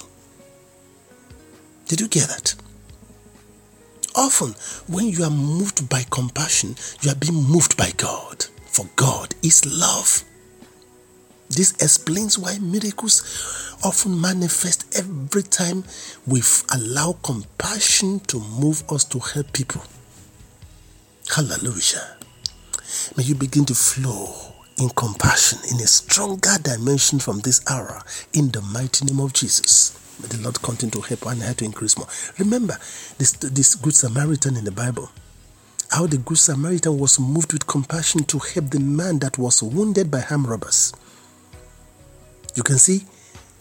Did 1.87 2.01
you 2.01 2.07
get 2.07 2.27
that? 2.27 2.55
Often, 4.15 4.55
when 4.87 5.07
you 5.07 5.23
are 5.23 5.29
moved 5.29 5.89
by 5.89 6.03
compassion, 6.09 6.75
you 7.01 7.11
are 7.11 7.15
being 7.15 7.41
moved 7.41 7.77
by 7.77 7.91
God, 7.95 8.45
for 8.65 8.85
God 8.95 9.33
is 9.41 9.65
love. 9.65 10.23
This 11.51 11.73
explains 11.81 12.39
why 12.39 12.59
miracles 12.59 13.77
often 13.83 14.19
manifest 14.21 14.97
every 14.97 15.43
time 15.43 15.83
we 16.25 16.41
allow 16.73 17.17
compassion 17.23 18.21
to 18.21 18.39
move 18.39 18.83
us 18.89 19.03
to 19.05 19.19
help 19.19 19.51
people. 19.51 19.81
Hallelujah. 21.35 22.15
May 23.17 23.23
you 23.23 23.35
begin 23.35 23.65
to 23.65 23.75
flow 23.75 24.33
in 24.77 24.89
compassion 24.89 25.59
in 25.69 25.81
a 25.81 25.87
stronger 25.87 26.57
dimension 26.61 27.19
from 27.19 27.39
this 27.39 27.61
hour 27.69 28.01
in 28.33 28.49
the 28.51 28.61
mighty 28.61 29.05
name 29.05 29.19
of 29.19 29.33
Jesus. 29.33 29.97
May 30.21 30.27
the 30.29 30.41
Lord 30.43 30.61
continue 30.61 30.91
to 30.91 31.01
help 31.01 31.25
and 31.25 31.41
help 31.41 31.57
to 31.57 31.65
increase 31.65 31.97
more. 31.97 32.07
Remember 32.39 32.77
this, 33.17 33.33
this 33.33 33.75
Good 33.75 33.95
Samaritan 33.95 34.55
in 34.55 34.63
the 34.63 34.71
Bible. 34.71 35.09
How 35.89 36.07
the 36.07 36.17
Good 36.17 36.37
Samaritan 36.37 36.97
was 36.97 37.19
moved 37.19 37.51
with 37.51 37.67
compassion 37.67 38.23
to 38.25 38.39
help 38.39 38.69
the 38.69 38.79
man 38.79 39.19
that 39.19 39.37
was 39.37 39.61
wounded 39.61 40.09
by 40.09 40.19
ham 40.19 40.47
robbers. 40.47 40.93
You 42.55 42.63
can 42.63 42.77
see 42.77 43.05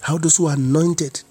how 0.01 0.19
those 0.19 0.37
who 0.37 0.49
anointed, 0.49 1.23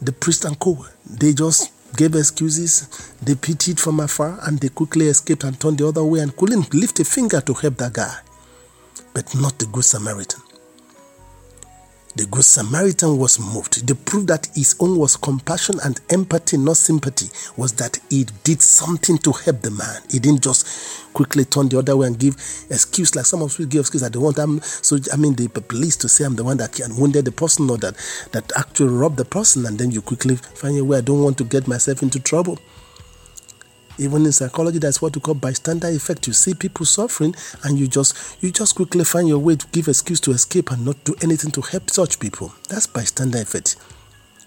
the 0.00 0.12
priest 0.12 0.44
and 0.44 0.58
co, 0.58 0.86
they 1.08 1.32
just 1.32 1.72
gave 1.96 2.14
excuses, 2.14 3.12
they 3.22 3.34
pitied 3.34 3.80
from 3.80 4.00
afar, 4.00 4.38
and 4.42 4.58
they 4.58 4.68
quickly 4.68 5.06
escaped 5.06 5.44
and 5.44 5.58
turned 5.58 5.78
the 5.78 5.88
other 5.88 6.04
way 6.04 6.20
and 6.20 6.36
couldn't 6.36 6.72
lift 6.72 7.00
a 7.00 7.04
finger 7.04 7.40
to 7.40 7.54
help 7.54 7.76
that 7.78 7.92
guy. 7.92 8.16
But 9.14 9.34
not 9.34 9.58
the 9.58 9.66
Good 9.66 9.84
Samaritan. 9.84 10.40
The 12.16 12.26
Good 12.26 12.44
Samaritan 12.44 13.18
was 13.18 13.38
moved. 13.38 13.86
The 13.86 13.94
proof 13.94 14.26
that 14.26 14.48
his 14.54 14.74
own 14.80 14.98
was 14.98 15.16
compassion 15.16 15.76
and 15.84 16.00
empathy, 16.10 16.56
not 16.56 16.76
sympathy, 16.76 17.30
was 17.56 17.72
that 17.74 18.00
he 18.10 18.26
did 18.42 18.60
something 18.60 19.16
to 19.18 19.30
help 19.30 19.62
the 19.62 19.70
man. 19.70 20.02
He 20.10 20.18
didn't 20.18 20.42
just 20.42 21.12
quickly 21.12 21.44
turn 21.44 21.68
the 21.68 21.78
other 21.78 21.96
way 21.96 22.08
and 22.08 22.18
give 22.18 22.34
excuse 22.68 23.14
like 23.14 23.26
some 23.26 23.42
of 23.42 23.50
us 23.50 23.64
give 23.66 23.80
excuse 23.80 24.02
that 24.02 24.12
they 24.12 24.18
want 24.18 24.36
them. 24.36 24.60
So 24.60 24.98
I 25.12 25.16
mean, 25.16 25.34
the 25.34 25.48
police 25.48 25.96
to 25.98 26.08
say 26.08 26.24
I'm 26.24 26.34
the 26.34 26.42
one 26.42 26.56
that 26.56 26.72
can 26.72 26.96
wounded 26.96 27.26
the 27.26 27.32
person 27.32 27.70
or 27.70 27.78
that 27.78 27.94
that 28.32 28.50
actually 28.56 28.90
robbed 28.90 29.16
the 29.16 29.24
person, 29.24 29.64
and 29.66 29.78
then 29.78 29.92
you 29.92 30.02
quickly 30.02 30.34
find 30.36 30.76
a 30.78 30.84
way. 30.84 30.98
I 30.98 31.02
don't 31.02 31.22
want 31.22 31.38
to 31.38 31.44
get 31.44 31.68
myself 31.68 32.02
into 32.02 32.18
trouble. 32.18 32.58
Even 34.00 34.24
in 34.24 34.32
psychology, 34.32 34.78
that's 34.78 35.02
what 35.02 35.14
we 35.14 35.20
call 35.20 35.34
bystander 35.34 35.88
effect. 35.88 36.26
You 36.26 36.32
see 36.32 36.54
people 36.54 36.86
suffering, 36.86 37.34
and 37.64 37.78
you 37.78 37.86
just 37.86 38.42
you 38.42 38.50
just 38.50 38.74
quickly 38.74 39.04
find 39.04 39.28
your 39.28 39.38
way 39.38 39.56
to 39.56 39.66
give 39.72 39.88
excuse 39.88 40.20
to 40.20 40.30
escape 40.30 40.70
and 40.70 40.86
not 40.86 41.04
do 41.04 41.14
anything 41.22 41.50
to 41.50 41.60
help 41.60 41.90
such 41.90 42.18
people. 42.18 42.50
That's 42.70 42.86
bystander 42.86 43.42
effect. 43.42 43.76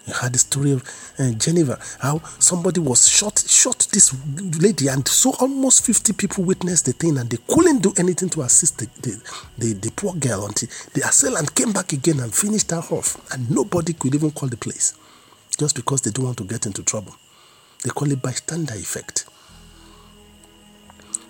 You 0.07 0.13
had 0.15 0.33
the 0.33 0.39
story 0.39 0.71
of 0.71 0.83
uh, 1.19 1.31
Geneva, 1.33 1.79
how 1.99 2.17
somebody 2.39 2.79
was 2.79 3.07
shot, 3.07 3.37
shot 3.47 3.87
this 3.93 4.13
lady, 4.59 4.87
and 4.87 5.07
so 5.07 5.33
almost 5.39 5.85
50 5.85 6.13
people 6.13 6.43
witnessed 6.43 6.85
the 6.87 6.93
thing, 6.93 7.19
and 7.19 7.29
they 7.29 7.37
couldn't 7.47 7.83
do 7.83 7.93
anything 7.97 8.29
to 8.29 8.41
assist 8.41 8.79
the, 8.79 8.87
the, 9.01 9.21
the, 9.59 9.73
the 9.73 9.91
poor 9.91 10.13
girl 10.15 10.47
until 10.47 10.67
the 10.93 11.07
assailant 11.07 11.53
came 11.55 11.71
back 11.71 11.93
again 11.93 12.19
and 12.19 12.33
finished 12.33 12.71
her 12.71 12.83
off, 12.89 13.15
and 13.31 13.49
nobody 13.49 13.93
could 13.93 14.15
even 14.15 14.31
call 14.31 14.49
the 14.49 14.57
police 14.57 14.97
just 15.57 15.75
because 15.75 16.01
they 16.01 16.11
don't 16.11 16.25
want 16.25 16.37
to 16.39 16.43
get 16.43 16.65
into 16.65 16.83
trouble. 16.83 17.15
They 17.83 17.91
call 17.91 18.11
it 18.11 18.21
bystander 18.21 18.73
effect. 18.73 19.22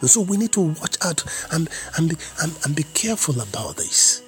And 0.03 0.09
so 0.09 0.19
we 0.19 0.35
need 0.35 0.51
to 0.51 0.59
watch 0.59 0.97
out 1.05 1.23
and, 1.53 1.69
and, 1.95 2.09
be, 2.09 2.17
and, 2.41 2.51
and 2.65 2.75
be 2.75 2.83
careful 2.93 3.39
about 3.39 3.77
this 3.77 4.21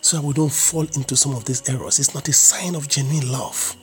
so 0.00 0.16
that 0.16 0.26
we 0.26 0.32
don't 0.32 0.50
fall 0.50 0.84
into 0.84 1.14
some 1.14 1.34
of 1.34 1.44
these 1.44 1.68
errors. 1.68 1.98
It's 1.98 2.14
not 2.14 2.26
a 2.28 2.32
sign 2.32 2.74
of 2.74 2.88
genuine 2.88 3.30
love. 3.30 3.76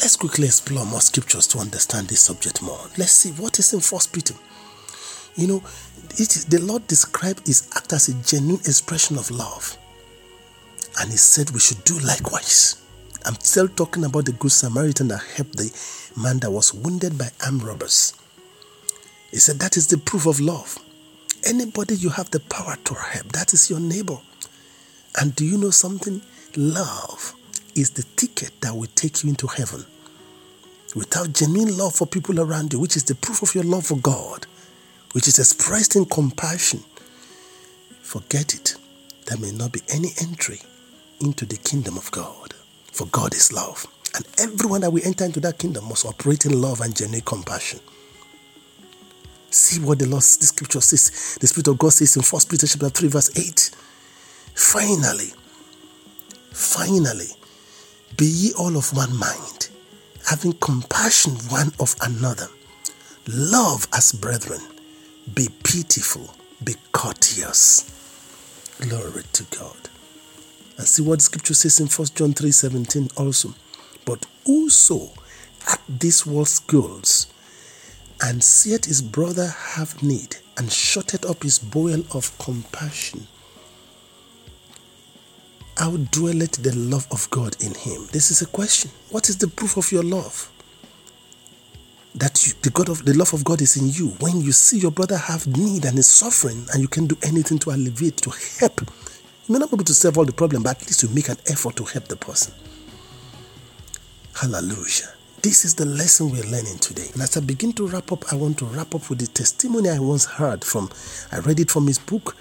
Let's 0.00 0.16
quickly 0.16 0.46
explore 0.46 0.86
more 0.86 1.02
scriptures 1.02 1.46
to 1.48 1.58
understand 1.58 2.08
this 2.08 2.20
subject 2.20 2.62
more. 2.62 2.80
Let's 2.96 3.12
see 3.12 3.32
what 3.32 3.58
is 3.58 3.74
in 3.74 3.80
First 3.80 4.14
Peter. 4.14 4.32
You 5.36 5.46
know, 5.46 5.58
the 6.48 6.60
Lord 6.62 6.86
described 6.86 7.46
his 7.46 7.68
act 7.76 7.92
as 7.92 8.08
a 8.08 8.14
genuine 8.26 8.60
expression 8.60 9.18
of 9.18 9.30
love. 9.30 9.76
And 11.02 11.10
he 11.10 11.18
said 11.18 11.50
we 11.50 11.60
should 11.60 11.84
do 11.84 11.98
likewise. 11.98 12.82
I'm 13.26 13.34
still 13.34 13.68
talking 13.68 14.06
about 14.06 14.24
the 14.24 14.32
Good 14.32 14.52
Samaritan 14.52 15.08
that 15.08 15.22
helped 15.36 15.58
the 15.58 15.70
man 16.16 16.38
that 16.38 16.50
was 16.50 16.72
wounded 16.72 17.18
by 17.18 17.28
armed 17.44 17.62
robbers. 17.62 18.14
He 19.30 19.38
said 19.38 19.58
that 19.60 19.76
is 19.76 19.86
the 19.88 19.98
proof 19.98 20.26
of 20.26 20.40
love. 20.40 20.78
Anybody 21.44 21.94
you 21.94 22.08
have 22.10 22.30
the 22.30 22.40
power 22.40 22.76
to 22.84 22.94
help, 22.94 23.32
that 23.32 23.52
is 23.52 23.70
your 23.70 23.80
neighbor. 23.80 24.18
And 25.20 25.34
do 25.34 25.44
you 25.44 25.58
know 25.58 25.70
something? 25.70 26.22
Love 26.56 27.34
is 27.74 27.90
the 27.90 28.02
ticket 28.16 28.50
that 28.60 28.74
will 28.74 28.88
take 28.94 29.22
you 29.22 29.30
into 29.30 29.46
heaven. 29.46 29.84
Without 30.96 31.32
genuine 31.32 31.76
love 31.76 31.94
for 31.94 32.06
people 32.06 32.40
around 32.40 32.72
you, 32.72 32.80
which 32.80 32.96
is 32.96 33.04
the 33.04 33.14
proof 33.14 33.42
of 33.42 33.54
your 33.54 33.64
love 33.64 33.86
for 33.86 33.98
God, 33.98 34.46
which 35.12 35.28
is 35.28 35.38
expressed 35.38 35.96
in 35.96 36.06
compassion, 36.06 36.80
forget 38.02 38.54
it. 38.54 38.74
There 39.26 39.38
may 39.38 39.52
not 39.52 39.72
be 39.72 39.82
any 39.90 40.08
entry 40.20 40.60
into 41.20 41.44
the 41.44 41.56
kingdom 41.58 41.96
of 41.98 42.10
God. 42.10 42.54
For 42.92 43.06
God 43.06 43.34
is 43.34 43.52
love. 43.52 43.86
And 44.16 44.26
everyone 44.38 44.80
that 44.80 44.90
will 44.90 45.04
enter 45.04 45.24
into 45.24 45.40
that 45.40 45.58
kingdom 45.58 45.84
must 45.84 46.06
operate 46.06 46.46
in 46.46 46.60
love 46.60 46.80
and 46.80 46.96
genuine 46.96 47.20
compassion. 47.24 47.80
See 49.50 49.80
what 49.80 49.98
the 49.98 50.06
Lord, 50.06 50.22
the 50.22 50.46
scripture 50.46 50.80
says, 50.80 51.38
the 51.40 51.46
Spirit 51.46 51.68
of 51.68 51.78
God 51.78 51.92
says 51.92 52.16
in 52.16 52.22
1 52.22 52.42
Peter 52.50 52.66
chapter 52.66 52.90
3, 52.90 53.08
verse 53.08 53.38
8. 53.38 53.70
Finally, 54.54 55.32
finally, 56.52 57.28
be 58.16 58.26
ye 58.26 58.52
all 58.58 58.76
of 58.76 58.94
one 58.94 59.16
mind, 59.16 59.68
having 60.26 60.52
compassion 60.54 61.32
one 61.48 61.72
of 61.80 61.94
another. 62.02 62.48
Love 63.26 63.86
as 63.92 64.12
brethren. 64.12 64.60
Be 65.34 65.48
pitiful, 65.62 66.34
be 66.64 66.74
courteous. 66.92 67.94
Glory 68.80 69.22
to 69.32 69.44
God. 69.56 69.76
And 70.76 70.86
see 70.86 71.02
what 71.02 71.18
the 71.18 71.24
scripture 71.24 71.54
says 71.54 71.80
in 71.80 71.86
1 71.88 72.08
John 72.14 72.32
3 72.32 72.50
17 72.50 73.08
also. 73.16 73.54
But 74.04 74.26
whoso 74.46 75.10
at 75.70 75.80
this 75.88 76.24
world's 76.24 76.58
goals 76.60 77.26
and 78.22 78.42
seeth 78.42 78.84
his 78.84 79.00
brother 79.00 79.46
have 79.46 80.02
need, 80.02 80.36
and 80.56 80.70
shutteth 80.72 81.24
up 81.24 81.42
his 81.42 81.58
bowel 81.58 82.02
of 82.12 82.36
compassion. 82.38 83.26
How 85.76 85.96
dwelleth 85.96 86.62
the 86.62 86.74
love 86.74 87.06
of 87.12 87.30
God 87.30 87.56
in 87.62 87.72
him? 87.72 88.08
This 88.10 88.32
is 88.32 88.42
a 88.42 88.46
question. 88.46 88.90
What 89.10 89.28
is 89.28 89.36
the 89.38 89.46
proof 89.46 89.76
of 89.76 89.92
your 89.92 90.02
love? 90.02 90.50
That 92.16 92.44
you, 92.44 92.54
the 92.62 92.70
God 92.70 92.88
of 92.88 93.04
the 93.04 93.14
love 93.16 93.32
of 93.32 93.44
God 93.44 93.60
is 93.62 93.76
in 93.76 93.88
you. 93.90 94.08
When 94.18 94.40
you 94.40 94.50
see 94.50 94.78
your 94.78 94.90
brother 94.90 95.16
have 95.16 95.46
need 95.46 95.84
and 95.84 95.96
is 95.96 96.08
suffering, 96.08 96.66
and 96.72 96.82
you 96.82 96.88
can 96.88 97.06
do 97.06 97.16
anything 97.22 97.60
to 97.60 97.70
alleviate, 97.70 98.16
to 98.18 98.30
help. 98.58 98.80
You 99.46 99.52
may 99.52 99.60
not 99.60 99.70
be 99.70 99.76
able 99.76 99.84
to 99.84 99.94
solve 99.94 100.18
all 100.18 100.24
the 100.24 100.32
problem, 100.32 100.64
but 100.64 100.80
at 100.80 100.86
least 100.86 101.04
you 101.04 101.08
make 101.10 101.28
an 101.28 101.38
effort 101.46 101.76
to 101.76 101.84
help 101.84 102.08
the 102.08 102.16
person. 102.16 102.52
Hallelujah. 104.34 105.14
This 105.40 105.64
is 105.64 105.76
the 105.76 105.84
lesson 105.86 106.30
we're 106.30 106.42
learning 106.42 106.78
today. 106.78 107.06
And 107.12 107.22
as 107.22 107.36
I 107.36 107.40
begin 107.40 107.72
to 107.74 107.86
wrap 107.86 108.10
up, 108.10 108.32
I 108.32 108.34
want 108.34 108.58
to 108.58 108.64
wrap 108.64 108.92
up 108.96 109.08
with 109.08 109.20
the 109.20 109.28
testimony 109.28 109.88
I 109.88 110.00
once 110.00 110.24
heard 110.24 110.64
from, 110.64 110.90
I 111.30 111.38
read 111.38 111.60
it 111.60 111.70
from 111.70 111.86
his 111.86 111.98
book. 111.98 112.36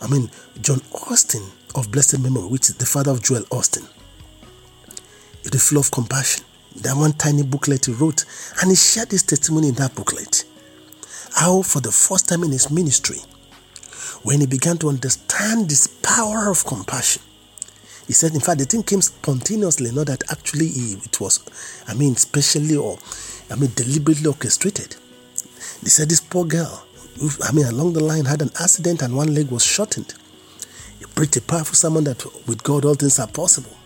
I 0.00 0.06
mean, 0.06 0.30
John 0.60 0.78
Osteen 0.92 1.50
of 1.74 1.90
blessed 1.90 2.20
memory, 2.20 2.46
which 2.46 2.70
is 2.70 2.76
the 2.76 2.86
father 2.86 3.10
of 3.10 3.24
Joel 3.24 3.42
Osteen. 3.50 3.88
The 5.42 5.58
flow 5.58 5.80
of 5.80 5.90
compassion. 5.90 6.44
That 6.76 6.96
one 6.96 7.12
tiny 7.14 7.42
booklet 7.42 7.86
he 7.86 7.92
wrote, 7.92 8.24
and 8.62 8.70
he 8.70 8.76
shared 8.76 9.10
this 9.10 9.24
testimony 9.24 9.70
in 9.70 9.74
that 9.74 9.96
booklet. 9.96 10.44
How, 11.34 11.62
for 11.62 11.80
the 11.80 11.90
first 11.90 12.28
time 12.28 12.44
in 12.44 12.52
his 12.52 12.70
ministry, 12.70 13.18
when 14.22 14.38
he 14.40 14.46
began 14.46 14.78
to 14.78 14.88
understand 14.88 15.68
this 15.68 15.88
power 15.88 16.48
of 16.48 16.64
compassion, 16.64 17.22
he 18.08 18.14
said, 18.14 18.34
in 18.34 18.40
fact, 18.40 18.58
the 18.58 18.64
thing 18.64 18.82
came 18.82 19.02
spontaneously, 19.02 19.92
not 19.92 20.06
that 20.06 20.24
actually 20.32 20.66
it 20.66 21.20
was, 21.20 21.38
I 21.86 21.94
mean, 21.94 22.16
specially 22.16 22.74
or, 22.74 22.98
I 23.50 23.54
mean, 23.54 23.70
deliberately 23.76 24.26
orchestrated. 24.26 24.96
He 25.82 25.90
said, 25.90 26.08
this 26.08 26.20
poor 26.20 26.44
girl, 26.44 26.84
I 27.44 27.52
mean, 27.52 27.66
along 27.66 27.92
the 27.92 28.02
line 28.02 28.24
had 28.24 28.42
an 28.42 28.50
accident 28.60 29.02
and 29.02 29.14
one 29.14 29.34
leg 29.34 29.50
was 29.50 29.62
shortened. 29.62 30.14
A 31.00 31.40
powerful 31.40 31.74
sermon 31.74 32.04
that 32.04 32.24
with 32.46 32.62
God 32.62 32.84
all 32.84 32.94
things 32.94 33.18
are 33.18 33.26
possible. 33.26 33.76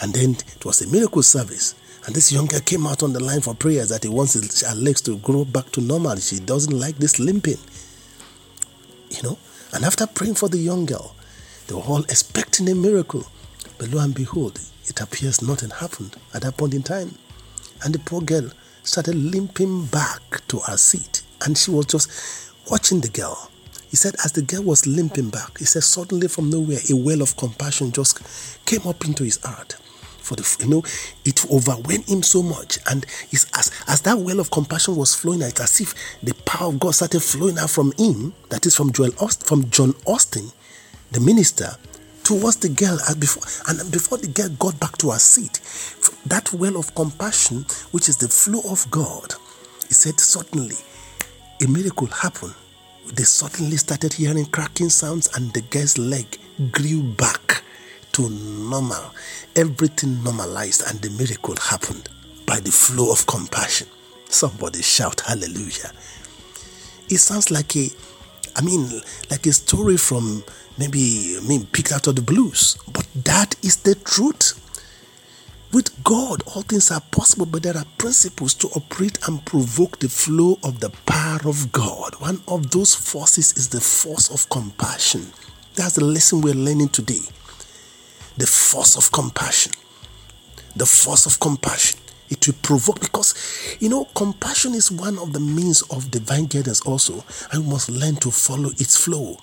And 0.00 0.14
then 0.14 0.30
it 0.30 0.64
was 0.64 0.80
a 0.80 0.88
miracle 0.88 1.22
service. 1.22 1.74
And 2.06 2.14
this 2.14 2.32
young 2.32 2.46
girl 2.46 2.60
came 2.60 2.86
out 2.86 3.02
on 3.02 3.12
the 3.12 3.22
line 3.22 3.40
for 3.40 3.54
prayers 3.54 3.90
that 3.90 4.04
he 4.04 4.08
wants 4.08 4.62
her 4.62 4.74
legs 4.74 5.02
to 5.02 5.18
grow 5.18 5.44
back 5.44 5.70
to 5.72 5.80
normal. 5.80 6.16
She 6.16 6.38
doesn't 6.38 6.72
like 6.72 6.96
this 6.96 7.18
limping. 7.18 7.58
You 9.10 9.22
know? 9.24 9.38
And 9.74 9.84
after 9.84 10.06
praying 10.06 10.36
for 10.36 10.48
the 10.48 10.58
young 10.58 10.86
girl, 10.86 11.14
they 11.66 11.74
were 11.74 11.82
all 11.82 12.04
expecting 12.04 12.68
a 12.70 12.74
miracle. 12.74 13.26
But 13.78 13.90
lo 13.90 14.02
and 14.02 14.14
behold, 14.14 14.60
it 14.86 15.00
appears 15.00 15.40
nothing 15.40 15.70
happened 15.70 16.16
at 16.34 16.42
that 16.42 16.56
point 16.56 16.74
in 16.74 16.82
time. 16.82 17.14
And 17.84 17.94
the 17.94 18.00
poor 18.00 18.20
girl 18.20 18.50
started 18.82 19.14
limping 19.14 19.86
back 19.86 20.46
to 20.48 20.58
her 20.60 20.76
seat. 20.76 21.22
And 21.44 21.56
she 21.56 21.70
was 21.70 21.86
just 21.86 22.52
watching 22.70 23.00
the 23.00 23.08
girl. 23.08 23.50
He 23.88 23.96
said, 23.96 24.16
as 24.24 24.32
the 24.32 24.42
girl 24.42 24.64
was 24.64 24.86
limping 24.86 25.30
back, 25.30 25.58
he 25.58 25.64
said, 25.64 25.82
suddenly 25.84 26.28
from 26.28 26.50
nowhere, 26.50 26.78
a 26.90 26.96
well 26.96 27.22
of 27.22 27.36
compassion 27.36 27.92
just 27.92 28.20
came 28.66 28.86
up 28.86 29.04
into 29.04 29.24
his 29.24 29.42
heart. 29.42 29.76
For 30.18 30.34
the, 30.34 30.56
you 30.60 30.68
know, 30.68 30.82
it 31.24 31.50
overwhelmed 31.50 32.06
him 32.06 32.22
so 32.22 32.42
much, 32.42 32.78
and 32.90 33.06
as 33.32 33.70
as 33.86 34.02
that 34.02 34.18
well 34.18 34.40
of 34.40 34.50
compassion 34.50 34.94
was 34.94 35.14
flowing 35.14 35.42
out, 35.42 35.58
as 35.58 35.80
if 35.80 35.94
the 36.22 36.34
power 36.44 36.68
of 36.68 36.78
God 36.78 36.90
started 36.90 37.20
flowing 37.22 37.58
out 37.58 37.70
from 37.70 37.92
him. 37.92 38.34
That 38.50 38.66
is 38.66 38.76
from 38.76 38.92
Joel 38.92 39.12
Osteen, 39.12 39.46
from 39.46 39.70
John 39.70 39.94
Osteen, 40.06 40.52
the 41.12 41.20
minister 41.20 41.70
towards 42.28 42.56
the 42.56 42.68
girl 42.68 42.98
and 43.08 43.18
before 43.18 43.42
and 43.68 43.90
before 43.90 44.18
the 44.18 44.28
girl 44.28 44.48
got 44.58 44.78
back 44.78 44.96
to 44.98 45.10
her 45.10 45.18
seat 45.18 45.60
that 46.26 46.52
well 46.52 46.76
of 46.76 46.94
compassion 46.94 47.64
which 47.92 48.08
is 48.08 48.16
the 48.18 48.28
flow 48.28 48.60
of 48.70 48.84
god 48.90 49.32
he 49.88 49.94
said 49.94 50.20
suddenly 50.20 50.76
a 51.60 51.66
miracle 51.66 52.06
happened. 52.06 52.54
They 53.12 53.24
suddenly 53.24 53.76
started 53.78 54.12
hearing 54.12 54.46
cracking 54.46 54.90
sounds 54.90 55.34
and 55.34 55.52
the 55.52 55.62
girl's 55.62 55.98
leg 55.98 56.38
grew 56.70 57.02
back 57.02 57.64
to 58.12 58.28
normal. 58.30 59.12
Everything 59.56 60.22
normalized 60.22 60.82
and 60.88 61.00
the 61.00 61.10
miracle 61.10 61.56
happened 61.56 62.08
by 62.46 62.60
the 62.60 62.70
flow 62.70 63.10
of 63.10 63.26
compassion. 63.26 63.88
Somebody 64.28 64.82
shout 64.82 65.20
hallelujah. 65.26 65.90
It 67.08 67.18
sounds 67.18 67.50
like 67.50 67.74
a 67.74 67.88
i 68.58 68.60
mean 68.60 69.00
like 69.30 69.46
a 69.46 69.52
story 69.52 69.96
from 69.96 70.42
maybe 70.78 71.36
I 71.36 71.40
mean 71.46 71.66
picked 71.66 71.92
out 71.92 72.06
of 72.06 72.16
the 72.16 72.22
blues. 72.22 72.78
But 72.92 73.06
that 73.24 73.56
is 73.62 73.76
the 73.78 73.94
truth. 73.96 74.64
With 75.70 76.02
God, 76.02 76.42
all 76.46 76.62
things 76.62 76.90
are 76.90 77.02
possible, 77.10 77.44
but 77.44 77.62
there 77.62 77.76
are 77.76 77.84
principles 77.98 78.54
to 78.54 78.68
operate 78.68 79.18
and 79.28 79.44
provoke 79.44 79.98
the 79.98 80.08
flow 80.08 80.58
of 80.64 80.80
the 80.80 80.88
power 81.04 81.40
of 81.44 81.72
God. 81.72 82.14
One 82.20 82.40
of 82.48 82.70
those 82.70 82.94
forces 82.94 83.52
is 83.58 83.68
the 83.68 83.80
force 83.80 84.30
of 84.30 84.48
compassion. 84.48 85.26
That's 85.74 85.96
the 85.96 86.04
lesson 86.04 86.40
we're 86.40 86.54
learning 86.54 86.88
today. 86.88 87.20
the 88.38 88.46
force 88.46 88.96
of 88.96 89.10
compassion. 89.10 89.72
The 90.76 90.86
force 90.86 91.26
of 91.26 91.40
compassion. 91.40 91.98
It 92.30 92.46
will 92.46 92.54
provoke 92.62 93.00
because 93.00 93.34
you 93.80 93.88
know 93.88 94.04
compassion 94.14 94.74
is 94.74 94.90
one 94.90 95.18
of 95.18 95.32
the 95.32 95.40
means 95.40 95.82
of 95.82 96.10
divine 96.10 96.46
guidance 96.46 96.80
also, 96.82 97.24
and 97.52 97.64
we 97.64 97.70
must 97.72 97.90
learn 97.90 98.16
to 98.16 98.30
follow 98.30 98.70
its 98.70 98.96
flow. 98.96 99.38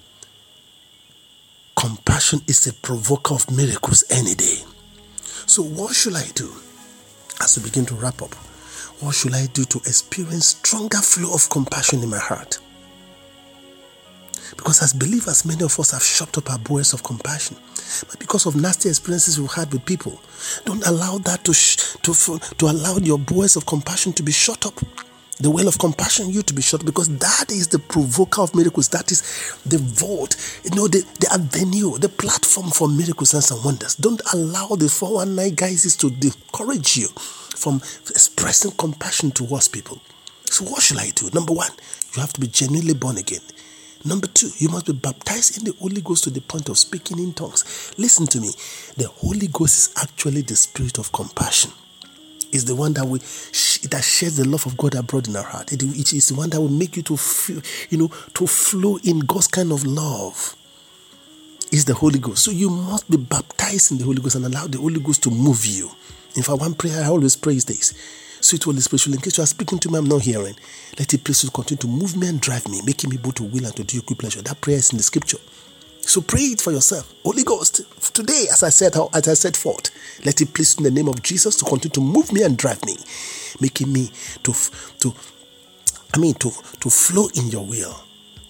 Compassion 1.76 2.42
is 2.48 2.66
a 2.68 2.74
provoker 2.74 3.34
of 3.34 3.52
miracles 3.52 4.04
any 4.10 4.34
day. 4.36 4.60
So, 5.46 5.62
what 5.62 5.94
should 5.94 6.16
I 6.16 6.26
do 6.34 6.52
as 7.42 7.58
we 7.58 7.64
begin 7.64 7.86
to 7.88 7.96
wrap 7.96 8.22
up? 8.22 8.34
What 9.02 9.14
should 9.14 9.34
I 9.34 9.48
do 9.48 9.66
to 9.66 9.78
experience 9.80 10.48
stronger 10.48 11.00
flow 11.00 11.34
of 11.34 11.50
compassion 11.50 12.02
in 12.02 12.10
my 12.10 12.18
heart? 12.18 12.60
Because 14.56 14.82
as 14.82 14.94
believers, 14.94 15.46
many 15.46 15.64
of 15.64 15.78
us 15.80 15.92
have 15.92 16.04
chopped 16.04 16.38
up 16.38 16.50
our 16.50 16.60
bowls 16.60 16.94
of 16.94 17.04
compassion. 17.04 17.58
But 18.10 18.20
because 18.20 18.46
of 18.46 18.56
nasty 18.56 18.90
experiences 18.90 19.40
we've 19.40 19.52
had 19.52 19.72
with 19.72 19.86
people, 19.86 20.22
don't 20.66 20.86
allow 20.86 21.18
that 21.20 21.44
to, 21.46 21.54
sh- 21.54 21.96
to, 22.04 22.14
to 22.40 22.66
allow 22.66 22.98
your 22.98 23.18
bowls 23.18 23.56
of 23.56 23.66
compassion 23.66 24.14
to 24.14 24.24
be 24.24 24.32
shut 24.32 24.66
up. 24.66 24.80
The 25.38 25.52
well 25.52 25.68
of 25.68 25.78
compassion, 25.78 26.30
you 26.30 26.42
to 26.44 26.54
be 26.54 26.62
shut 26.62 26.86
because 26.86 27.10
that 27.18 27.52
is 27.52 27.68
the 27.68 27.80
provoker 27.80 28.42
of 28.42 28.56
miracles. 28.56 28.88
That 28.90 29.12
is 29.12 29.22
the 29.66 29.78
vault, 29.80 30.38
you 30.64 30.72
know, 30.72 30.88
the, 30.88 31.06
the 31.20 31.28
avenue, 31.34 31.98
the 31.98 32.08
platform 32.08 32.72
for 32.72 32.88
miracles 32.88 33.34
and 33.34 33.64
wonders. 33.66 33.96
Don't 33.96 34.22
allow 34.34 34.70
the 34.70 34.88
419 34.88 35.56
guys 35.56 35.98
to 35.98 36.10
discourage 36.10 36.96
you 36.96 37.08
from 37.56 37.82
expressing 38.10 38.72
compassion 38.72 39.32
towards 39.32 39.68
people. 39.68 40.02
So, 40.46 40.64
what 40.66 40.82
should 40.82 41.00
I 41.00 41.10
do? 41.10 41.30
Number 41.34 41.52
one, 41.54 41.72
you 42.16 42.22
have 42.22 42.32
to 42.34 42.40
be 42.40 42.48
genuinely 42.48 42.94
born 42.94 43.18
again. 43.18 43.42
Number 44.06 44.28
two, 44.28 44.52
you 44.60 44.70
must 44.70 44.86
be 44.86 44.94
baptized 44.94 45.58
in 45.58 45.64
the 45.64 45.74
Holy 45.80 46.00
Ghost 46.02 46.26
to 46.26 46.30
the 46.30 46.42
point 46.42 46.70
of 46.70 46.78
speaking 46.78 47.18
in 47.18 47.34
tongues. 47.34 47.94
Listen 47.98 48.28
to 48.28 48.40
me. 48.40 48.52
The 48.98 49.08
Holy 49.08 49.48
Ghost 49.48 49.78
is 49.78 50.04
actually 50.04 50.42
the 50.42 50.56
spirit 50.56 51.00
of 51.00 51.12
compassion. 51.12 51.72
It's 52.52 52.66
the 52.66 52.76
one 52.76 52.94
that 52.94 53.06
will 53.06 53.18
that 53.90 54.04
shares 54.04 54.38
the 54.38 54.48
love 54.48 54.66
of 54.68 54.78
God 54.78 54.94
abroad 54.94 55.28
in 55.28 55.36
our 55.36 55.44
heart. 55.44 55.74
It, 55.74 55.82
is 55.82 56.28
the 56.30 56.36
one 56.36 56.52
that 56.52 56.62
will 56.62 56.70
make 56.70 56.96
you 56.96 57.04
to 57.04 57.18
feel, 57.18 57.62
you 57.90 57.98
know, 57.98 58.08
to 58.36 58.46
flow 58.46 58.98
in 59.04 59.20
God's 59.22 59.48
kind 59.48 59.72
of 59.72 59.84
love. 59.84 60.56
Is 61.72 61.86
the 61.86 61.96
Holy 61.96 62.20
Ghost. 62.20 62.44
So 62.44 62.52
you 62.52 62.70
must 62.70 63.10
be 63.10 63.18
baptized 63.18 63.92
in 63.92 63.98
the 63.98 64.06
Holy 64.06 64.22
Ghost 64.22 64.36
and 64.36 64.46
allow 64.46 64.68
the 64.68 64.78
Holy 64.78 65.00
Ghost 65.00 65.24
to 65.24 65.32
move 65.32 65.66
you. 65.66 65.90
In 66.36 66.44
fact, 66.44 66.60
one 66.60 66.76
prayer 66.76 67.02
I 67.04 67.08
always 67.08 67.36
pray 67.36 67.56
is 67.56 67.66
this 67.66 67.94
Sweet 68.46 68.64
Holy 68.66 68.80
Spirit, 68.80 69.08
in 69.08 69.18
case 69.18 69.38
you 69.40 69.44
are 69.44 69.48
speaking 69.48 69.80
to 69.80 69.90
me, 69.90 69.98
I'm 69.98 70.06
not 70.06 70.22
hearing. 70.22 70.56
Let 71.00 71.12
it 71.16 71.24
please 71.24 71.50
continue 71.50 71.80
to 71.80 71.88
move 71.88 72.16
me 72.16 72.28
and 72.28 72.40
drive 72.40 72.68
me, 72.68 72.80
making 72.86 73.10
me 73.10 73.16
able 73.18 73.32
to 73.32 73.44
will 73.44 73.66
and 73.66 73.76
to 73.76 73.84
do 73.84 73.98
your 73.98 74.04
good 74.04 74.20
pleasure. 74.20 74.44
That 74.44 74.62
prayer 74.62 74.78
is 74.78 74.92
in 74.92 74.98
the 74.98 75.04
scripture. 75.04 75.40
So 76.02 76.22
pray 76.22 76.42
it 76.42 76.62
for 76.62 76.72
yourself. 76.72 77.12
Holy 77.24 77.44
Ghost, 77.44 77.82
today, 78.14 78.46
as 78.52 78.62
I 78.62 78.70
said, 78.70 78.96
as 79.16 79.28
I 79.28 79.34
said 79.34 79.58
forth, 79.58 79.90
let 80.24 80.42
it 80.42 80.54
please 80.54 80.78
in 80.78 80.84
the 80.84 80.92
name 80.92 81.08
of 81.08 81.24
Jesus 81.24 81.56
to 81.56 81.66
continue 81.66 81.94
to 81.94 82.02
move 82.02 82.32
me 82.32 82.44
and 82.44 82.56
drive 82.56 82.86
me, 82.86 82.98
making 83.60 83.92
me 83.92 84.12
to 84.44 84.54
to 85.00 85.16
I 86.14 86.20
mean 86.20 86.36
to 86.36 86.52
to 86.82 86.90
flow 86.92 87.30
in 87.34 87.48
your 87.48 87.66
will, 87.66 88.00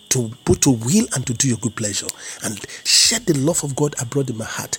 to 0.10 0.30
put 0.44 0.60
to 0.64 0.72
will 0.72 1.08
and 1.16 1.26
to 1.26 1.34
do 1.34 1.48
your 1.48 1.58
good 1.60 1.78
pleasure, 1.78 2.08
and 2.44 2.60
shed 2.84 3.28
the 3.28 3.38
love 3.38 3.64
of 3.64 3.78
God 3.78 3.96
abroad 4.02 4.30
in 4.30 4.38
my 4.38 4.44
heart. 4.44 4.78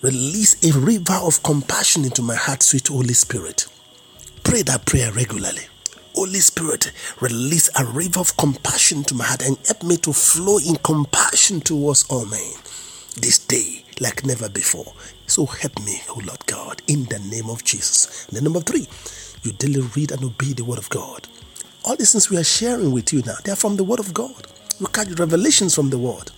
Release 0.00 0.56
a 0.64 0.72
river 0.78 1.20
of 1.20 1.42
compassion 1.42 2.06
into 2.06 2.22
my 2.22 2.34
heart, 2.34 2.62
sweet 2.62 2.88
Holy 2.88 3.12
Spirit. 3.12 3.66
Pray 4.44 4.62
that 4.62 4.84
prayer 4.86 5.12
regularly. 5.12 5.62
Holy 6.14 6.40
Spirit, 6.40 6.92
release 7.20 7.70
a 7.78 7.84
river 7.84 8.20
of 8.20 8.36
compassion 8.36 9.02
to 9.04 9.14
my 9.14 9.24
heart 9.24 9.42
and 9.42 9.56
help 9.66 9.82
me 9.82 9.96
to 9.98 10.12
flow 10.12 10.58
in 10.58 10.76
compassion 10.76 11.60
towards 11.60 12.04
all 12.10 12.26
men 12.26 12.52
this 13.20 13.38
day 13.38 13.84
like 14.00 14.24
never 14.24 14.48
before. 14.48 14.92
So 15.26 15.46
help 15.46 15.78
me, 15.84 16.00
O 16.08 16.20
Lord 16.24 16.44
God, 16.46 16.82
in 16.88 17.04
the 17.04 17.18
name 17.30 17.48
of 17.48 17.62
Jesus. 17.64 18.26
And 18.26 18.36
then 18.36 18.44
number 18.44 18.60
three, 18.60 18.88
you 19.42 19.52
daily 19.52 19.80
read 19.94 20.10
and 20.10 20.24
obey 20.24 20.52
the 20.52 20.64
word 20.64 20.78
of 20.78 20.88
God. 20.90 21.28
All 21.84 21.96
these 21.96 22.12
things 22.12 22.28
we 22.28 22.36
are 22.36 22.44
sharing 22.44 22.92
with 22.92 23.12
you 23.12 23.22
now, 23.22 23.36
they 23.44 23.52
are 23.52 23.56
from 23.56 23.76
the 23.76 23.84
word 23.84 24.00
of 24.00 24.12
God. 24.12 24.46
We 24.80 24.86
catch 24.86 25.08
revelations 25.18 25.74
from 25.74 25.90
the 25.90 25.98
word. 25.98 26.30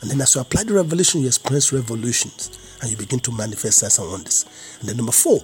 And 0.00 0.10
then 0.10 0.20
as 0.20 0.34
you 0.34 0.40
apply 0.40 0.64
the 0.64 0.74
revelation, 0.74 1.20
you 1.20 1.28
experience 1.28 1.72
revolutions 1.72 2.58
and 2.84 2.90
you 2.90 2.98
begin 2.98 3.18
to 3.18 3.32
manifest 3.32 3.78
signs 3.78 3.98
and 3.98 4.10
wonders. 4.10 4.44
And 4.80 4.88
then 4.90 4.98
number 4.98 5.10
four, 5.10 5.40